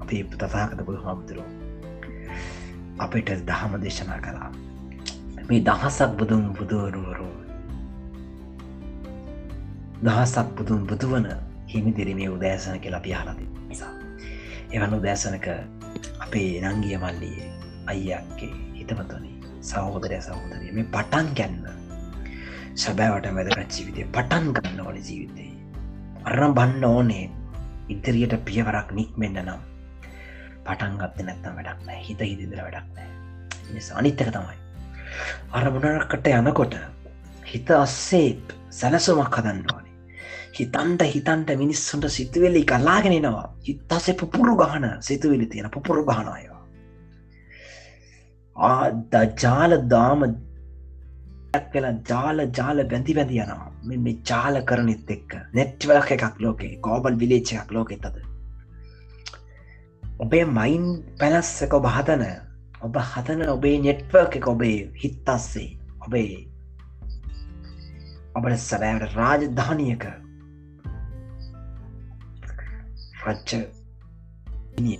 [0.00, 1.48] අපේ තතාකත බුදු හාමුදුරුව
[2.98, 4.52] අපිට දහම දේශනා කලා
[5.48, 7.28] මේ දහසක් බුදුන් බුදුවරුවරු
[10.00, 11.30] දහසක් බුදුන් බුදුවන
[11.68, 13.94] හිමි දිරිමේ උදෑසන කියලා පියාලති නිසා.
[14.72, 15.46] එවන් උදෑසනක
[16.20, 17.52] අපේ නංගිය මල්ලියේ
[17.86, 19.33] අයියක්ගේ හිතමතුනි
[19.64, 21.62] සහෝදරය සහෝදරිය මේ පටන් ගැන්න
[22.76, 25.50] සැබෑවට වැදගත් ජීවිතය පටන් ගන්න ඕන ජීවිතේ.
[26.24, 27.24] අරම් බන්න ඕනේ.
[27.88, 29.62] ඉදිරියට පියවරක් නික්මෙන්න්න නම්
[30.66, 34.56] පටන්ගත්ත නැත්තම් වැඩක් නෑ හිත හිදිදර වැඩක් නෑ අනිත්තක තමයි.
[35.52, 36.78] අර මුණරකට යනකොට
[37.44, 38.28] හිත අස්සේ
[38.70, 39.94] සැලසුමක් හදන්න ඕනේ.
[40.54, 46.53] හිතන්ට හිතන්ට මිනිස්සුන්ට සිතුවෙලි කලාගෙනෙනවා හිත්තසේ පුපුරු ගහන සිතුවිලි තියෙන පුපුරු ගහනයවා ආද
[48.56, 50.24] ජාල දාම
[51.72, 57.18] කලා ජාල ජාල බැඳි බැඳි යනවා මෙ මේ ජාල කරනෙත් එක්ක නෙට්වලක එකක් ලෝකේ කෝබල්
[57.18, 58.16] විලේච්චයක් ලෝකෙ තද
[60.20, 60.84] ඔබේ මයින්
[61.18, 62.24] පැලස්සක ඔබ හතන
[62.82, 65.70] ඔබ හතන ඔබේ නෙට්වර්ක එක ඔබේ හිත්තස්සේ
[66.06, 66.34] ඔබේ
[68.34, 70.04] ඔබට සැබෑවට රාජධානියක
[73.24, 73.50] රච්ච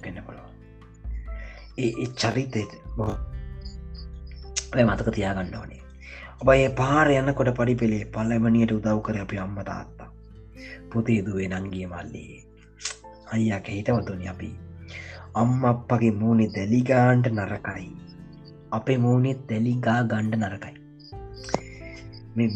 [0.03, 0.43] පෙන්න පොළො
[1.79, 2.73] ඒ චරිතයට
[4.75, 5.83] බො මතක තියාගන්න ඕනේ.
[6.41, 10.09] ඔබ ඒ පාර යන්නකොට පඩි පෙළේ පල්ලමනියට උදව් කර අපි අම්ම තාත්තා.
[10.93, 12.39] පුතේ දුවේ නංගිය මල්ලේ.
[13.33, 14.51] අයියක හිටවතුනි අපි.
[15.35, 17.87] අම්ම අප්පගේ මූුණේ දැලිගාන්ට නරකයි.
[18.73, 20.75] අපේ මූුණෙත් දැලිගා ගණ්ඩ නරකයි.
[22.37, 22.49] මේ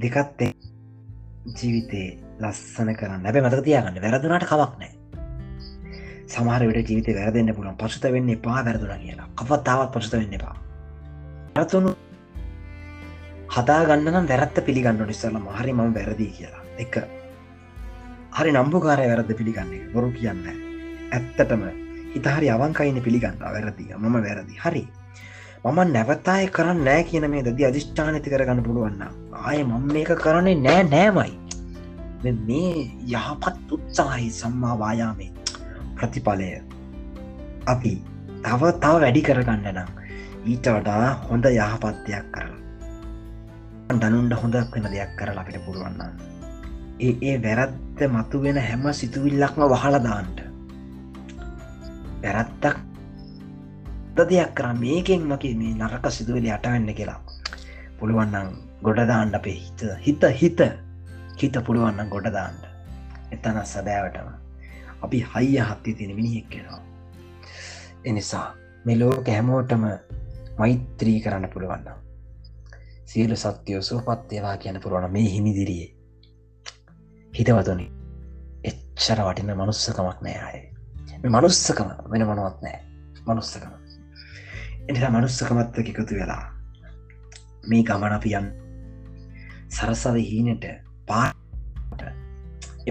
[0.00, 0.42] දෙකත්
[1.54, 2.08] ජීවිතේ
[2.40, 3.22] ලස්සන කරන්න.
[3.22, 4.92] නැබ මතක තියාගන්න වැරදුනාට කවක් නෑ
[6.26, 9.28] සමහර විට ජීවිත වැරදන්න පුළන් පසුත වෙන්න පා වැරදුන කියලා.
[9.36, 10.54] කපත්තාවත් පසුත වෙන්න එපා.
[11.56, 11.90] රතුුණු
[13.56, 16.62] හදාගන්න වැරත්ත පිළිගන්න නිස්සල්ලම හරි මම වැරදිී කියලා.
[16.78, 16.94] එක.
[18.38, 19.86] හරි නම්බුකාරය වැරද පිළිගන්නේ.
[19.92, 20.42] බොරු කියන්න
[21.12, 21.62] ඇත්තටම
[22.18, 24.58] ඉතාහරි අවංකයින පිළිගන්න වැරදිය මම වැරදි.
[24.64, 24.84] හරි.
[25.64, 29.02] මම නැවතාය කරන්න නෑ කියන මේ දදි අධිෂ්ඨානති කරගන්න පුළුවන්න
[29.44, 31.32] ආය මම මේක කරන්නේ නෑ නෑමයි.
[32.48, 35.30] මේ යහපත් උත්සාහහි සම්මා වායාමේ
[35.96, 36.48] ප්‍රතිඵලය
[37.66, 37.92] අපි
[38.44, 40.03] තව තව වැඩි කරගන්න නම්
[40.44, 42.60] ඊට වඩා හොඳ යහපත්යක් කරලා.
[44.00, 46.00] දනුන්ට හොඳක් වෙන දෙයක් කරලා අපිට පුළුවන්න
[47.00, 50.38] ඒ ඒ වැරත්ත මතු වෙන හැම සිතුවිල්ලක්ම වහලදාන්ට
[52.22, 52.78] වැරත්තක්
[54.22, 57.20] දෙයක් කරම් මේකෙන් මගේ මේ නරක සිදුවලි අටවෙන්න කියලා.
[57.98, 58.48] පුළුවන්නම්
[58.82, 59.80] ගොඩදාන්ඩ අපේ හිත.
[60.00, 60.60] හිත හිත.
[61.36, 62.64] හිත පුළුවන්න ගොඩදාන්ට
[63.34, 64.28] එතන සදෑවටම
[65.02, 66.82] අපි හයිය හත්ති තියෙන මිනිහෙක් කෙනවා
[68.04, 68.46] එනිසා
[68.84, 69.84] මෙලෝක හැමෝටම
[70.58, 71.88] මෛත්‍රී කරන්න පුළුවන්න
[73.04, 75.88] සියලු සත්‍යයෝ සූපත්තේවා කියන පුරුවන මේ හිමිදිරියේ.
[77.32, 77.86] හිතවතුනි
[78.64, 80.60] එච්චර වටින මනුස්සකමක් නෑ අය
[81.28, 82.78] මනුස්සකම වෙන මනුවත් නෑ.
[83.28, 83.72] මනුස්සකම
[84.88, 86.44] එනිසා මනුස්සකමත්ව එකතු වෙලා
[87.66, 88.46] මේ ගමන අපියන්
[89.68, 90.68] සරසව හීනට
[91.06, 92.04] පාට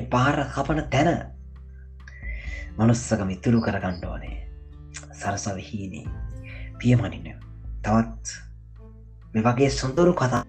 [0.09, 1.11] පාර කපන තැන
[2.77, 4.37] මනුස්සකම ඉතුරු කරගණ්ඩ ඕනේ.
[5.13, 6.05] සරසව හීනේ.
[6.79, 7.42] පියමනින්න
[7.83, 8.25] තවත්
[9.33, 10.43] මේ වගේ සොඳුරු කතා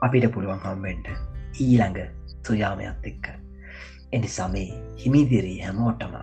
[0.00, 1.06] අපිට පුළුවන් හම්බෙන්ට
[1.60, 1.98] ඊළඟ
[2.46, 3.26] සුයාමයක් එක්ක.
[4.12, 4.68] එනිසා මේ
[5.04, 6.14] හිමිදිරී හැමෝටම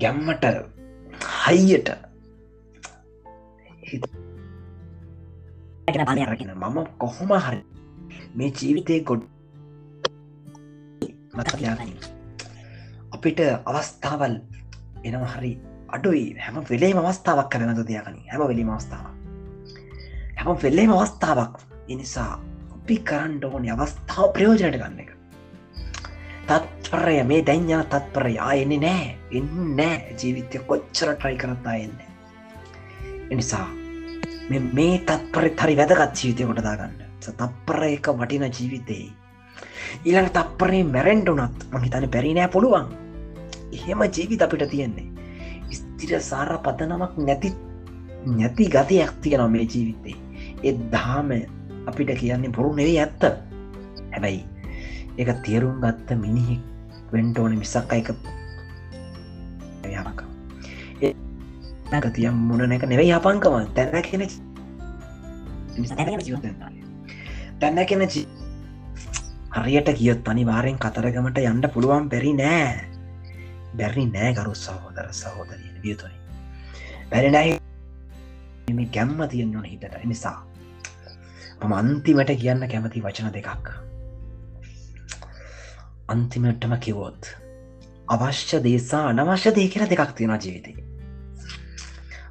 [0.00, 0.44] ගැම්මට
[1.42, 1.90] හයියට
[6.54, 7.60] මම කොහොම හරි
[8.34, 9.22] මේ ජීවිතය ගොඩ්
[11.36, 11.94] මතකයාගනි
[13.12, 14.34] අපිට අවස්ථාවල්
[15.04, 15.52] එනවා හරි
[15.96, 16.24] අඩුයි.
[16.38, 18.22] හැම වෙලේ අවස්ථාවක් කරනතු තියගනි.
[18.30, 19.14] හැම වෙලීම අවස්ථාව
[20.38, 21.54] හැම වෙල්ලේම අවස්ථාවක්.
[21.88, 22.32] එනිසා
[22.74, 25.10] අපි කරන්න ඕනි අවස්ථාව ප්‍රයෝජනයට ගන්න එක.
[26.48, 27.16] තත්පරය.
[27.24, 28.34] මේ දැන්ඥා තත්පරය.
[28.40, 31.96] ආයන්නේ නෑ එන්න නෑ ජීවිතය කොච්චර ට්‍රයි කරත්තා එන්න
[33.30, 33.66] එනිසා
[34.50, 39.10] මේ තත්පරෙ හරි වැදගත් ජීවිතය කොටදාගන්න තත්පර එක වටින ජීවිතයේ
[40.04, 42.86] ඊළඟ තත්පරේ මැරෙන්ඩුනත් මහිතන පැරිනෑ පුළුවන්.
[43.72, 45.13] එහෙම ජීවිත අපිට තියෙන්නේ.
[45.74, 47.50] ස්තිර සාර පතනමක් නැති
[48.26, 50.16] නැති ගතියක් තියෙනවා මේ ජීවිතේ.
[50.64, 51.28] එත් දාම
[51.86, 53.22] අපිට කියන්නේ බොරු නෙවේ ඇත්ත.
[54.12, 54.42] හැබැයි
[55.18, 56.62] එක තේරුම් ගත්ත මිනිහෙක්
[57.12, 58.08] වෙන්ටෝන මිසක් අයක
[61.92, 63.54] යනක තියම් මුණ එක නෙවෙයි අපංකම.
[63.76, 64.22] තැන කෙන
[67.60, 68.02] තැන්න කෙන
[69.54, 72.93] හරියට කියොත් අනිවාරෙන් කතරගමට යන්න පුළුවන් බැරි නෑ
[73.78, 76.16] බැරි නෑ කරු සහෝදර සහෝදරියෙන් වියතුනි.
[77.10, 79.96] බැරිනයි ගැම්ම තියෙන් ඕන හිතට.
[80.04, 80.38] නිසා
[81.62, 83.68] මම අන්තිමට කියන්න කැමති වචන දෙකක්.
[86.08, 87.30] අන්තිමටම කිවොත්
[88.08, 90.76] අවශ්‍ය දේසා අනවශ්‍ය දේ කියල දෙකක් තියෙන ජීවිතේ.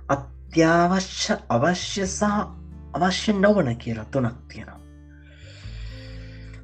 [0.09, 2.23] අත්‍යවශ්‍ය අවශ්‍ය සහ
[2.93, 4.79] අවශ්‍ය නොවන කියලා තුනක් තියෙනවා.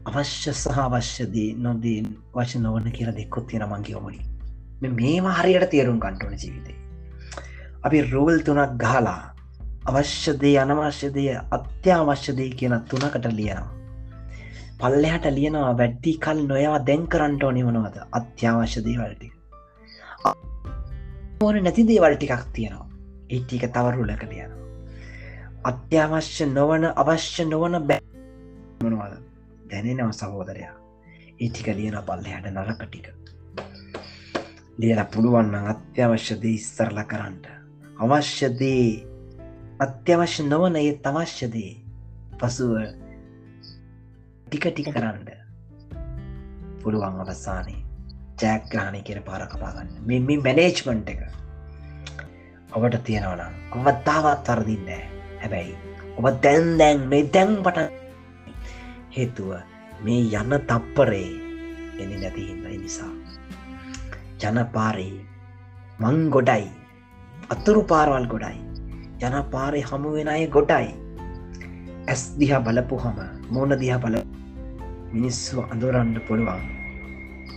[0.08, 2.00] අවශ්‍ය සහ අවශ්‍යදී නොදී
[2.34, 4.29] වශ නොවන කියලා දෙක්කොත් තියෙන මංගේ ඔමනි
[4.82, 6.76] මේවා හරියට තේරුම් කන්ටුවන ජීවිතේ.
[7.84, 9.34] අපි රෝල් තුනක් ගහලා
[9.86, 13.74] අවශ්‍යදේ අනවශ්‍යදය අත්‍යවශ්‍යදේ කියන තුනකට ලියනවා.
[14.80, 19.32] පල්ලෙහට ලියනවා වැඩ්ඩි කල් නොයවා දැන් කරන්නට නිවනවද අත්‍යවශ්‍ය දේවල්ටි
[21.42, 22.88] ඕන නැති දේවල් ටිකක් තියෙනවා.
[23.30, 24.58] ඒටික තවරුලක ලියනවා.
[25.64, 29.14] අත්‍යවශ්‍ය නොවන අවශ්‍ය නොවන බැමනවාද
[29.70, 30.76] දැනෙනව සහෝදරයා.
[31.40, 33.19] ඒටික ලියන පල්ලෙහට නරක ටික.
[34.80, 37.48] ලියල පුළුවන්න අත්‍යවශ්‍යදේ ඉස්තරල කරන්නට
[37.98, 38.86] අවශ්‍යදේ
[39.80, 41.72] අත්‍යවශ්‍ය නොවන ඒ අවශ්‍යදේ
[42.40, 42.72] පසුව
[44.48, 45.28] ටික ටික කරන්න.
[46.82, 47.84] පුළුවන් අවස්සානයේ
[48.42, 51.22] ජෑග්‍රහණය කියන පාර කපාගන්න මෙ මැනේජ්මන්ට් එක
[52.72, 54.90] ඔබට තියෙනවනම් ඔබත්තාවත් තරදින්න
[55.42, 55.76] හැබැයි
[56.18, 57.80] ඔබ දැන් දැන් මේ දැන් පට
[59.12, 59.52] හේතුව
[60.04, 61.28] මේ යන්න තප්පරේ
[62.00, 63.29] එනි නැතිහින්න නිසා.
[64.40, 65.20] ජනපාරී.
[66.00, 66.66] මං ගොඩයි.
[67.50, 68.58] අතුරු පාරවල් ගොඩයි.
[69.22, 70.88] ජනපාරය හමුවෙන අය ගොඩයි.
[72.08, 73.18] ඇස් දිහ බලපු හම
[73.52, 74.16] මෝන දිහ බල
[75.14, 76.62] මිනිස්සු අඳුරන්න පුළුවන්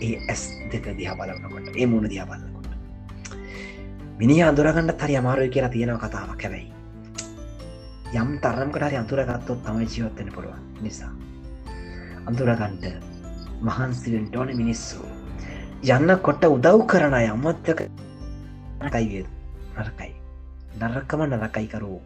[0.01, 2.69] ඒ ඇස් දෙක දිහ බලන්නකොට ඒ මුණ දිහ බලන්නකොට
[4.19, 6.69] මිනි අඳුරගන්න තරි අමාරුව කියලා තියෙනව කතාවක් හැබැයි.
[8.13, 11.13] යම් තරම්කට හරි අතුරගත්තොත් තමයි ජීවත්වෙන පුළුවන් නිසා.
[12.29, 12.85] අඳුරගන්ට
[13.61, 15.22] මහන්සිවෙන්ට ඕන මිනිස්සු.
[15.83, 17.79] යන්න කොට උදව් කරන අය අමත්තක
[18.85, 19.27] කයිවේද
[19.75, 20.13] නරකයි.
[20.79, 21.99] නරකම නරකයිකරූ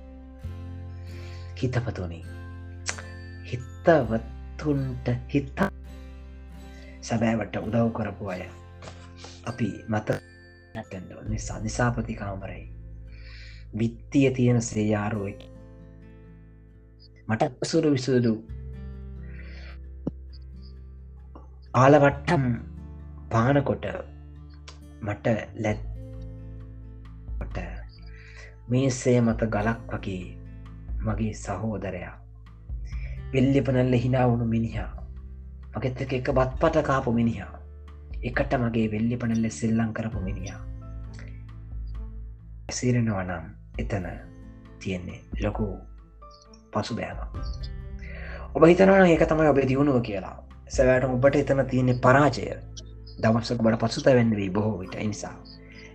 [1.56, 2.24] හිතපතුනේ.
[3.46, 5.60] හිත්තවත්තුන්ට හිත්ත
[7.02, 8.42] සැබෑවට උදව් කරපු අය
[9.46, 10.10] අපි මත
[10.74, 12.66] නැටෙන්ඩ නිසා නිසාපති කාමරයි
[13.74, 15.52] විත්තිය තියෙන සේයාරුවකි
[17.28, 18.34] මට සුරු විසුදු
[21.74, 22.77] ආලවට්ටම්
[23.30, 23.86] පානකොට
[25.02, 25.26] මට
[25.64, 25.88] ලැත්
[28.70, 30.24] මේසේ මත ගලක් වගේ
[31.06, 32.16] මගේ සහෝදරයා.
[33.34, 34.92] වෙල්ලිපනල්ල හිනාවුණු මිනිහා.
[35.76, 37.54] මගෙත් එක එක බත් පට කාපු මිනිහා.
[38.24, 40.62] එකට මගේ වෙල්ලිපනල්ල සෙල්ලං කරපු මිනිහා.
[42.72, 43.46] සිරෙනවනම්
[43.78, 44.08] එතන
[44.80, 45.68] තියෙන්නේ ලොකු
[46.72, 47.18] පසු බෑම
[48.56, 50.36] ඔබ හිතනවා ඒක තමයි ඔබ දියුණුව කියලා.
[50.70, 52.46] සැවෑට ඔබට එතන තියෙන්නේ පරාජය.
[53.18, 54.96] දමස්සක බට පසුත වෙන්න වී බොහෝ විට.
[55.04, 55.36] නිසා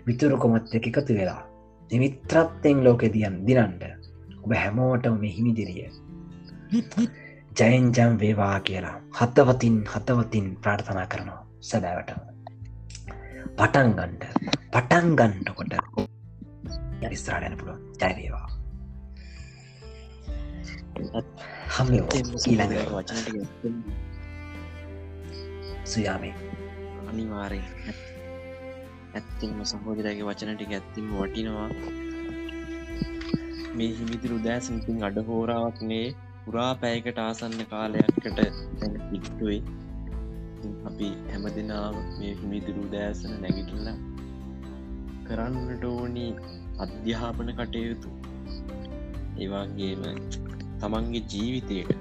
[0.06, 1.42] විතුරු කොමත් එක එකතු වෙලා
[1.90, 3.82] නිමිත්‍රත්තෙන් ලෝකෙ දියන් දිනන්ට
[4.44, 5.88] ඔබ හැමෝටම මෙහිමිදිරිය
[7.60, 12.10] ජයන්ජම් වේවා කියලා හතවතින් හතවතින් ප්‍රාර්ථනා කරනවා සැබෑවට
[13.56, 14.22] පටන්ගන්ඩ
[14.72, 15.72] පටන්ගන්ඩකොට
[17.10, 18.48] ඉස්ත්‍රාටයන පුළුව ජයවේවා
[21.74, 23.28] හම ඊළඟ වචනට
[25.84, 26.51] සුයාමේ
[27.12, 27.60] අනිවාරය
[29.14, 31.68] ඇත්තිම සහෝදරගේ වචන ටික ඇත්තිම වටිනවා.
[33.74, 36.06] මේ හිමිතිරු දෑසන්තින් අඩ හෝරාවක්නේ
[36.44, 38.40] පුරා පෑයකට ආසන්න කාලයක්කට
[39.10, 39.60] පිට්ටුවේ
[40.84, 43.90] අපි හැම දෙනාව මේ හිමිදිරු දෑසන නැගිටල්ල
[45.26, 46.26] කරන්නට ඕනි
[46.78, 48.10] අධ්‍යාපන කටයුතු.
[49.38, 50.02] ඒවාගේම
[50.80, 51.92] තමන්ගේ ජීවිතයට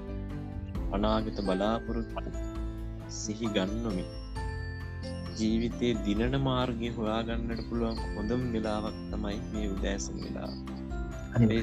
[0.92, 2.30] අනාගත බලාපොරොත්තු
[3.12, 4.04] සිහි ගන්නොමි
[5.38, 10.50] ජීවිතය දිනන මාර්ගය හොයාගන්නට පුළුවන් හොඳම් වෙලාවක් තමයි මේ උදෑසන් වෙලා.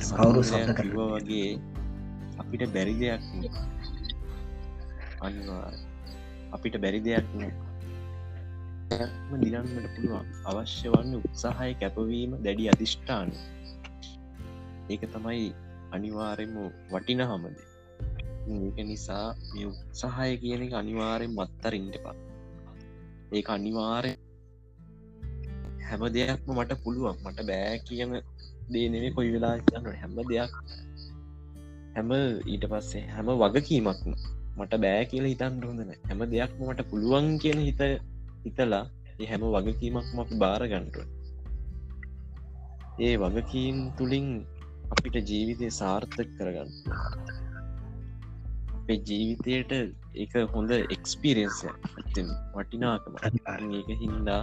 [0.10, 0.42] කවුරු
[0.74, 1.50] කර වගේ
[2.42, 3.24] අපිට බැරි දෙයක්
[5.22, 5.68] අනිවා
[6.52, 7.54] අපිට බැරි දෙයක් නෑ.
[9.42, 10.28] දිනන්නට පුළුවන්.
[10.46, 13.30] අවශ්‍ය වන්න උත්සාහය කැපවීම දැඩි අධිෂ්ඨාන
[14.90, 15.50] ඒක තමයි
[15.92, 16.56] අනිවාරෙන්ම
[16.92, 17.58] වටින හමද
[18.50, 22.29] ඒක නිසා මේ උත්සාහය කියන එක අනිවාරෙන් මත්තරින්ට පත්
[23.32, 24.12] ඒක අනිවාරය
[25.88, 27.18] හැම දෙයක්ම මට පුළුවන්.
[27.26, 28.12] මට බෑ කියන
[28.72, 29.88] දේ නෙමේ කොයි වෙලා යන්න.
[30.02, 30.52] හැම දෙයක්
[31.96, 32.12] හැම
[32.48, 34.12] ඊට පස්සේ හැම වගකීමක්ම
[34.58, 37.82] මට බෑ කියලා හිතන් හොඳන හැම දෙයක්ම මට පුළුවන් කියන හිත
[38.46, 38.84] හිතලා
[39.30, 41.08] හැම වගකීමක්ම අපි බාර ගන්ටුව
[43.00, 44.28] ඒ වගකීම් තුළින්
[44.92, 46.72] අපිට ජීවිතය සාර්ථක කරගන්න.
[48.80, 49.72] අපේ ජීවිතයට
[50.16, 51.60] එක හොඳ එක්ස්පිරියන්ස
[52.56, 53.14] වටිනාකම.
[53.72, 54.42] ඒක හින්දා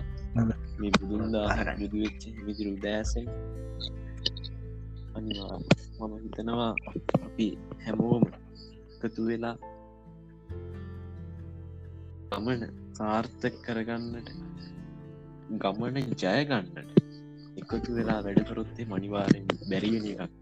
[0.78, 3.26] මේ බුදුන්දා යුදුවෙච්ච විදිරු දෑසෙන්
[5.14, 5.58] අනිවා
[6.00, 6.72] මම හිතනවා
[7.24, 7.46] අපි
[7.84, 8.24] හැමෝම
[8.96, 9.56] එකතු වෙලා
[12.30, 12.62] ගමන
[12.94, 14.28] සාර්ථක කරගන්නට
[15.60, 16.76] ගමන ජයගන්නට
[17.56, 20.32] එකතු වෙලා වැඩකරොත්තේ මනිවාරෙන් බැරිවෙන එකක්.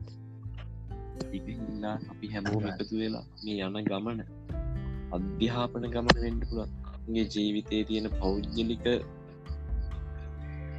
[1.35, 4.21] ඉහිල්ලා අපි හැමෝම එකතු වෙලා මේ යන ගමන
[5.17, 8.87] අධ්‍යාපන ගමන වෙන්ඩ පුළන්ගේ ජීවිතය තියෙන පෞද්ගලික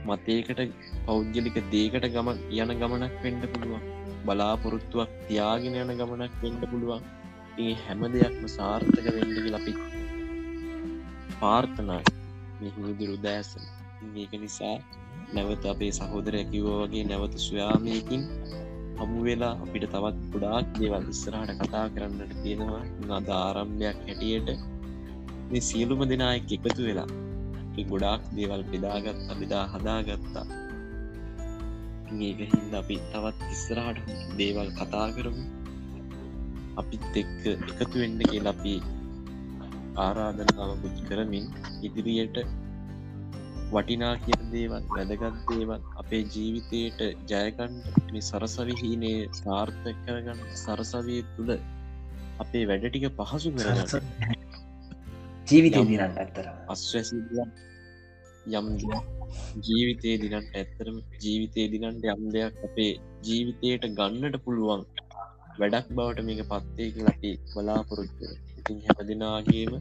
[0.08, 0.60] මතයකට
[1.06, 3.86] පෞද්ගලික දේකට ගමන් යන ගමනක් වෙන්ඩ පුළුවන්.
[4.26, 7.08] බලාපොරොත්තුවක් තියාගෙන යන ගමනක් වෙන්ඩ පුළුවන්.
[7.58, 9.74] ඒ හැම දෙයක්ම සාර්ථක වෙන්ඩග ලපි
[11.40, 12.02] පාර්ථනා
[12.60, 13.64] මිහිදුරු දෑසන
[14.16, 14.76] ඒක නිසා
[15.34, 18.24] නැවත අපේ සහෝදර ඇකිවෝ වගේ නැවත සොයාමයකින්
[19.00, 22.84] හමු වෙලා අපිට තවත් ගොඩාක් දේවල් ඉස්සරහට කතා කරන්නට තියෙනවා.
[23.10, 24.50] නද ආරම්භයක් හැටියට
[25.50, 27.10] මේ සියලුම දෙනායක් එකතු වෙලා
[27.92, 30.46] ගොඩාක් දේවල් බෙදාගත් අබිදා හදාගත්තා.
[32.28, 35.46] ඒක හින්ද අපි තවත් ඉස්සරහට දේවල් කතා කරමු.
[36.82, 37.42] අපිත් එක්ක
[37.82, 38.76] එකතු වෙන්න කියල අපි
[40.06, 41.46] ආරාධනාවකුත් කරමින්
[41.88, 42.38] ඉදිරියට
[43.68, 47.00] වටිනා කිය දේවල් වැදගත් දේවල් අපේ ජීවිතයට
[47.30, 47.78] ජයකන්
[48.10, 51.52] මේ සරසවිහීනේ සාර්ථක කරගන්න සරසවය තුළ
[52.40, 54.36] අපේ වැඩ ටික පහසු කරගන්න.
[55.48, 57.64] ජීවිතය දිරන්න ඇත්තර අස්වැසිදයක්
[58.54, 58.68] යම්
[59.64, 62.92] ජීවිතය දිනට ඇත්තරම ජීවිතය දිනන්ට යම් දෙයක් අපේ
[63.24, 64.84] ජීවිතයට ගන්නට පුළුවන්
[65.60, 69.74] වැඩක් බවට මේක පත්තේ ලපි බලාපොරොත්තු ඉතින් හැමදිනාගේම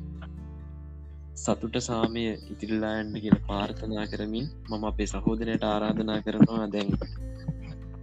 [1.35, 6.66] සතුට සාමය ඉතිරිල්ලායන්ට කියල පාර්ථනා කරමින් මම අපේ සහෝදනයට ආරාධනා කරනවා.
[6.66, 6.91] දැන්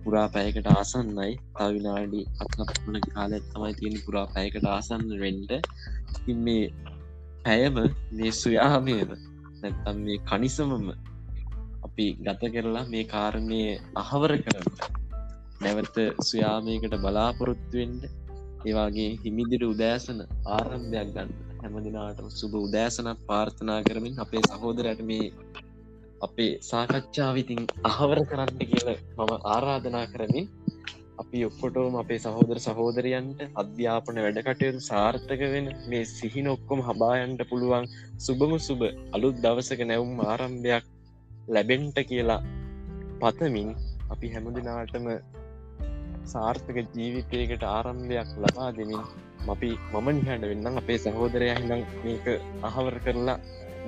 [0.04, 1.34] පුරා පැයකට ආසන්නයි.
[1.58, 5.52] තවිනාඩි අත්නපන කාලත් තමයි තියෙන පුරා පැයකට ආසන්න වෙන්ට
[6.12, 6.66] ඉතින් මේ
[7.46, 7.78] පැයම
[8.12, 9.14] මේ සුයාමයම
[9.62, 10.88] නැත්තම් මේ කනිසමම
[11.84, 13.62] අපි ගත කරලා මේ කාරණය
[13.96, 15.00] අහවර කරන්න
[15.62, 18.04] නැවත සුයාමයකට බලාපොරොත්තුවෙන්ට
[18.66, 20.20] ඒවාගේ හිමිදිර උදෑසන
[20.50, 21.51] ආරම්භයක් ගන්න.
[21.64, 25.26] හැමදිනාටම සුබ උදෑසනත් පාර්ථනා කරමින් අපේ සහෝදරයට මේ
[26.22, 30.48] අපේ සාකච්ඡාවිතින් අහවර කරන්න කියල මම ආරාධනා කරමින්
[31.22, 37.88] අපි ඔක්කොටෝම අපේ සහෝදර සහෝදරයන්ට අධ්‍යාපන වැඩකටයුතු සාර්ථක වෙන මේ සිහින ඔක්කොම හබායන්ට පුළුවන්
[38.20, 38.82] සුබම සුබ
[39.14, 40.88] අලුත් දවසක නැවුම් ආරම්භයක්
[41.48, 42.42] ලැබෙන්ට කියලා
[43.22, 43.70] පතමින්
[44.10, 45.06] අපි හැමදිනාටම
[46.26, 49.04] සාර්ථක ජීවිතයකට ආරම්භයක් ලබා දෙමින්
[49.50, 51.72] අපි මම නිහට වෙන්නම් අපේ සහෝදරය හිනම්
[52.04, 52.28] මේක
[52.64, 53.38] අහවර කරලා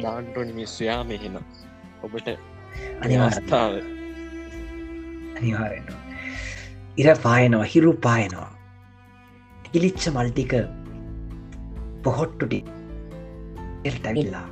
[0.01, 1.35] දාන්ටොනි මිස්වයා මෙහෙන
[2.03, 2.27] ඔබට
[3.01, 3.73] අනිවස්ථාව
[5.37, 6.01] අනිවාරෙන්වා
[6.97, 8.51] ඉර පායනවා හිරු පායනවා.
[9.73, 10.53] ඉලිච්ච මල්ටික
[12.03, 12.59] පොහොට්ටුටි
[13.85, 14.47] එල්ටැවිල්ලා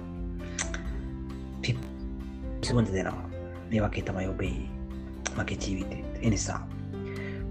[2.62, 3.26] සුමඳ දෙනවා.
[3.70, 4.56] මේ වගේ තමයි ඔබේ
[5.38, 5.97] මගේ ජීවිතය.
[6.22, 6.62] එනිසා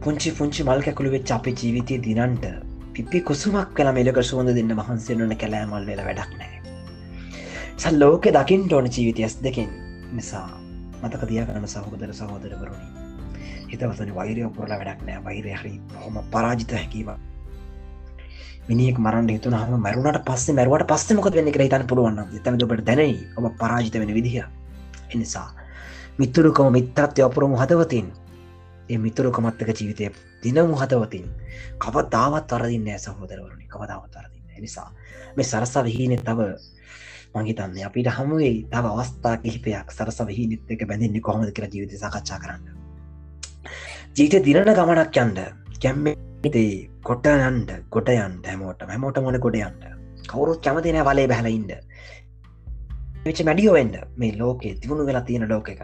[0.01, 5.37] පුංචි පුංචි මල් කැකුළු වෙච් අපේ ජීවිතය දිනන්ට පිපි කුසුමක් කළ මෙලක සුවඳ දෙන්න වහන්සේනන
[5.37, 6.59] කැලෑමල් වෙල වැඩක් නෑ
[7.77, 9.71] සල් ලෝක දකිින් ඕන ජීවිතයස් දෙකින්
[10.13, 10.47] නිසා
[11.03, 12.89] මතක දියගනම සහෝදර සහෝදරවරුණි
[13.69, 17.11] හිතවතන වෛරය පුරල වැඩක් නෑ වෛරය හරි හොම පරාජිත හැකිව
[18.69, 23.17] මිනිියක් මරන්න හිතුන හම මරුණට පස්සේ මැරුවට පස්සේ මොක වෙන්න කරතන්න පුළුවන්න තම ඔබට දැනයි.
[23.37, 24.45] ඔබ පරාජිත වෙන විදිහ.
[25.11, 25.49] එනිසා
[26.19, 28.30] මිත්තුරුකම මිත්‍රත්ය අපුරම හදවතින් ඒ
[28.99, 30.11] මිතුරුකමත්තක ජීවිතය
[30.43, 31.27] දිනමු හදවතින්
[31.79, 34.89] කවදාවත් වරදින්න සහෝදරවරුණි කවදාවත් වරදින්න නිසා
[35.37, 36.49] මේ සරස විහීනෙ තව
[37.35, 42.65] මංහිතන්නේ අපිට හමුවේ තව අවස්ථා කිහිපයක් සරස විහිනෙත් එක බැඳන්නේ කොහොමද කියලා ජීවිත සකච්ඡා කරන්න.
[44.17, 45.39] ජීවිත දිනන ගමනක් යන්ඩ
[45.83, 46.17] කැම්මේ
[47.03, 49.85] කොට යන්ඩ ගොට යන්ට හැමෝට හැමෝට මොන ගොඩ යන්ට
[50.27, 51.73] කවුරුත් කැමතින වලේ බැහලඉන්ඩ
[53.25, 55.83] වෙච මැඩියෝවෙන්ඩ මේ ලෝකේ තිබුණු වෙලා තියෙන ලෝක එක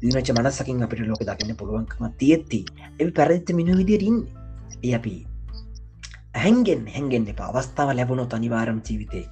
[0.00, 2.60] දිනච මනසකින් අපිට ලෝක දකින්න පුළුවන්කම තියෙත්ති
[3.00, 4.18] එ පැරදිත මිනි විදිරින්
[4.84, 5.14] ඒ අපි
[6.36, 7.40] හැන්ගෙන් හැන්ගෙන් එප.
[7.40, 9.24] අවස්ථාව ලැබුණොත් අනිවාරම් ජීවිතේ.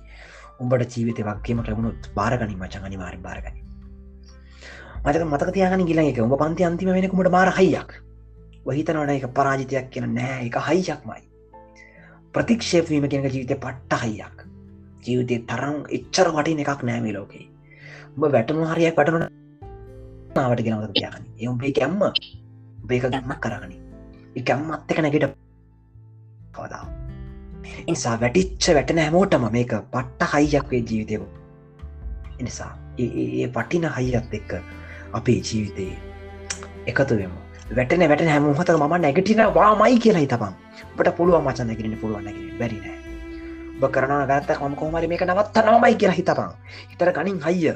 [0.61, 3.61] උඹට ජීවිත වක්ගේම ලැබුණොත් බාරගනි මචන් අනිවාරෙන් බාරගනි
[5.05, 6.19] මතක මතක තියාගන ගිල එක.
[6.19, 7.91] උඹ පන්ති අන්තිම වෙනකුමට මාර හයියක්.
[8.67, 10.49] වහිතනවන එක පරාජිතයක් කියන නෑ.
[10.49, 11.23] එක හයියක්මයි.
[12.35, 14.37] ප්‍රතික්ෂේපවීම කෙනක ජීවිතය පට්ට හයියක්.
[15.05, 17.49] ජීවිතය තරම් එච්චර වටින එකක් නෑමේ ලෝකේ.
[18.17, 19.44] උඹ වැටනු හරියක් වැටන
[20.37, 22.03] නාවට ගෙනවද කියගනි එවුම්ේ කැම්ම
[22.89, 23.77] බේක ගන්නක් කරගනි
[24.37, 25.27] එකම්මත් එක නැගෙට
[26.55, 26.85] කවදා.
[27.87, 31.21] නිසා වැටිච්ච වැටන හැමෝටම මේක පට්ට හයියක් වේ ජීවිතය
[32.41, 34.53] එනිසා ඒ පටින හයිත් එක්ක
[35.13, 35.97] අපේ ජීවිතයේ
[36.87, 37.35] එකතුවම
[37.73, 40.55] වැටන වැට හැමහත ම නැගටින වාමයි කියලා හිතපන්.
[40.97, 42.99] බට පුළුව මචන් නැගරෙන පුළුවන් නැගෙන බැරිනෑ
[43.77, 46.51] ඔබ කරන ගත්තක් ම කොමරි මේක නවත්ත නමයි කියලා හිතපන්.
[46.91, 47.75] හිතර ගනින් හයිය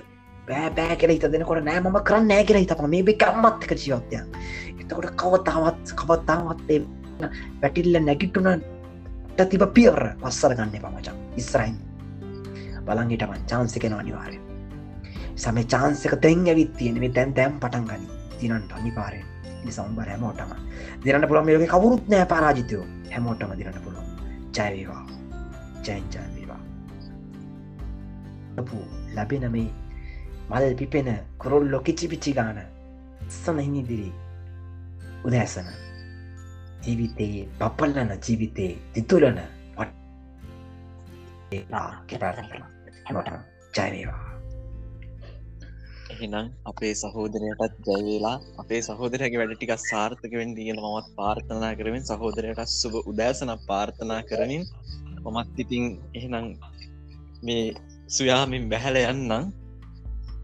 [0.49, 4.27] බෑ බෑ කෙර හිත දෙනකොට නෑ ම කරන්න නෑ කියලා හිතප මේ බෙකම්මත්තක ජීවත්යන්
[4.81, 6.67] එතකොට කවතාවත් කවත්තාවත්
[7.63, 11.81] වැටිල්ල නැගිට්ටුන පට්ට තිබ පියවර පස්සර ගන්න පමචන් ඉස්රයින්
[12.87, 14.39] බලංගිටමන් චාන්සිකෙන අනිවාරය
[15.37, 18.07] සම චාන්සක තැන් ඇවිත් තියෙනෙ තැන් තැම් පටන් ගනි.
[18.39, 19.21] තිනන්ට අනිපාරය
[19.69, 20.51] සම්බර හැමෝටම.
[21.05, 22.85] දිරට පුළම යක කවුරුත් නෑ පරාජිතයෝ.
[23.13, 24.07] හැමෝටම දිරට පුළුව
[24.53, 25.05] ජයවේවා
[25.85, 26.61] ජයන්ජයවේවා
[29.15, 29.69] ලැබෙන මේ
[30.51, 32.59] මල් පිපෙන කොරොල්ලො කිචි පිච්චි ගාන
[33.35, 34.11] සනහිනිදිරි
[35.25, 35.69] උදෑසන.
[36.83, 39.39] ජීවිතයේ පපල්ලන ජීවිතයේ තිතුලන
[41.51, 43.31] හැමට
[43.75, 44.29] ජයවේවා
[46.13, 52.73] එහෙනම් අපේ සහෝදරයටත් ජයවෙලා අපේ සහෝදරයගේ වැඩ ටිකක් සාර්ථක වෙන් තියෙන මත් පාර්ථනා කරමින් සහෝදරයට
[52.73, 54.65] සුබ උදෑසන පාර්ථනා කරමින්
[55.25, 55.85] මමත් ඉතින්
[56.15, 56.47] එහෙනම්
[57.43, 57.65] මේ
[58.09, 59.53] සුයාමින් බැහැල යන්නම්.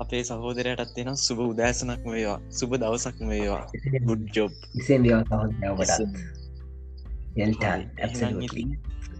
[0.02, 3.60] අපේ සහෝදරයටත් එනම් සුබ උදෑසනක් වේවා සුබ දවසක් වේවා
[4.08, 4.52] good job.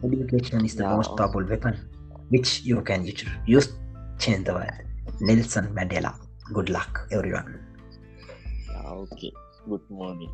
[0.07, 0.97] Education is the Yeah.
[0.97, 1.75] most powerful weapon
[2.31, 3.01] which you can
[3.47, 3.69] use,
[4.19, 4.79] change the world.
[5.21, 6.13] Nelson Mandela.
[6.53, 7.49] Good luck, everyone.
[8.93, 9.31] Okay
[9.69, 10.33] good මෝනිින්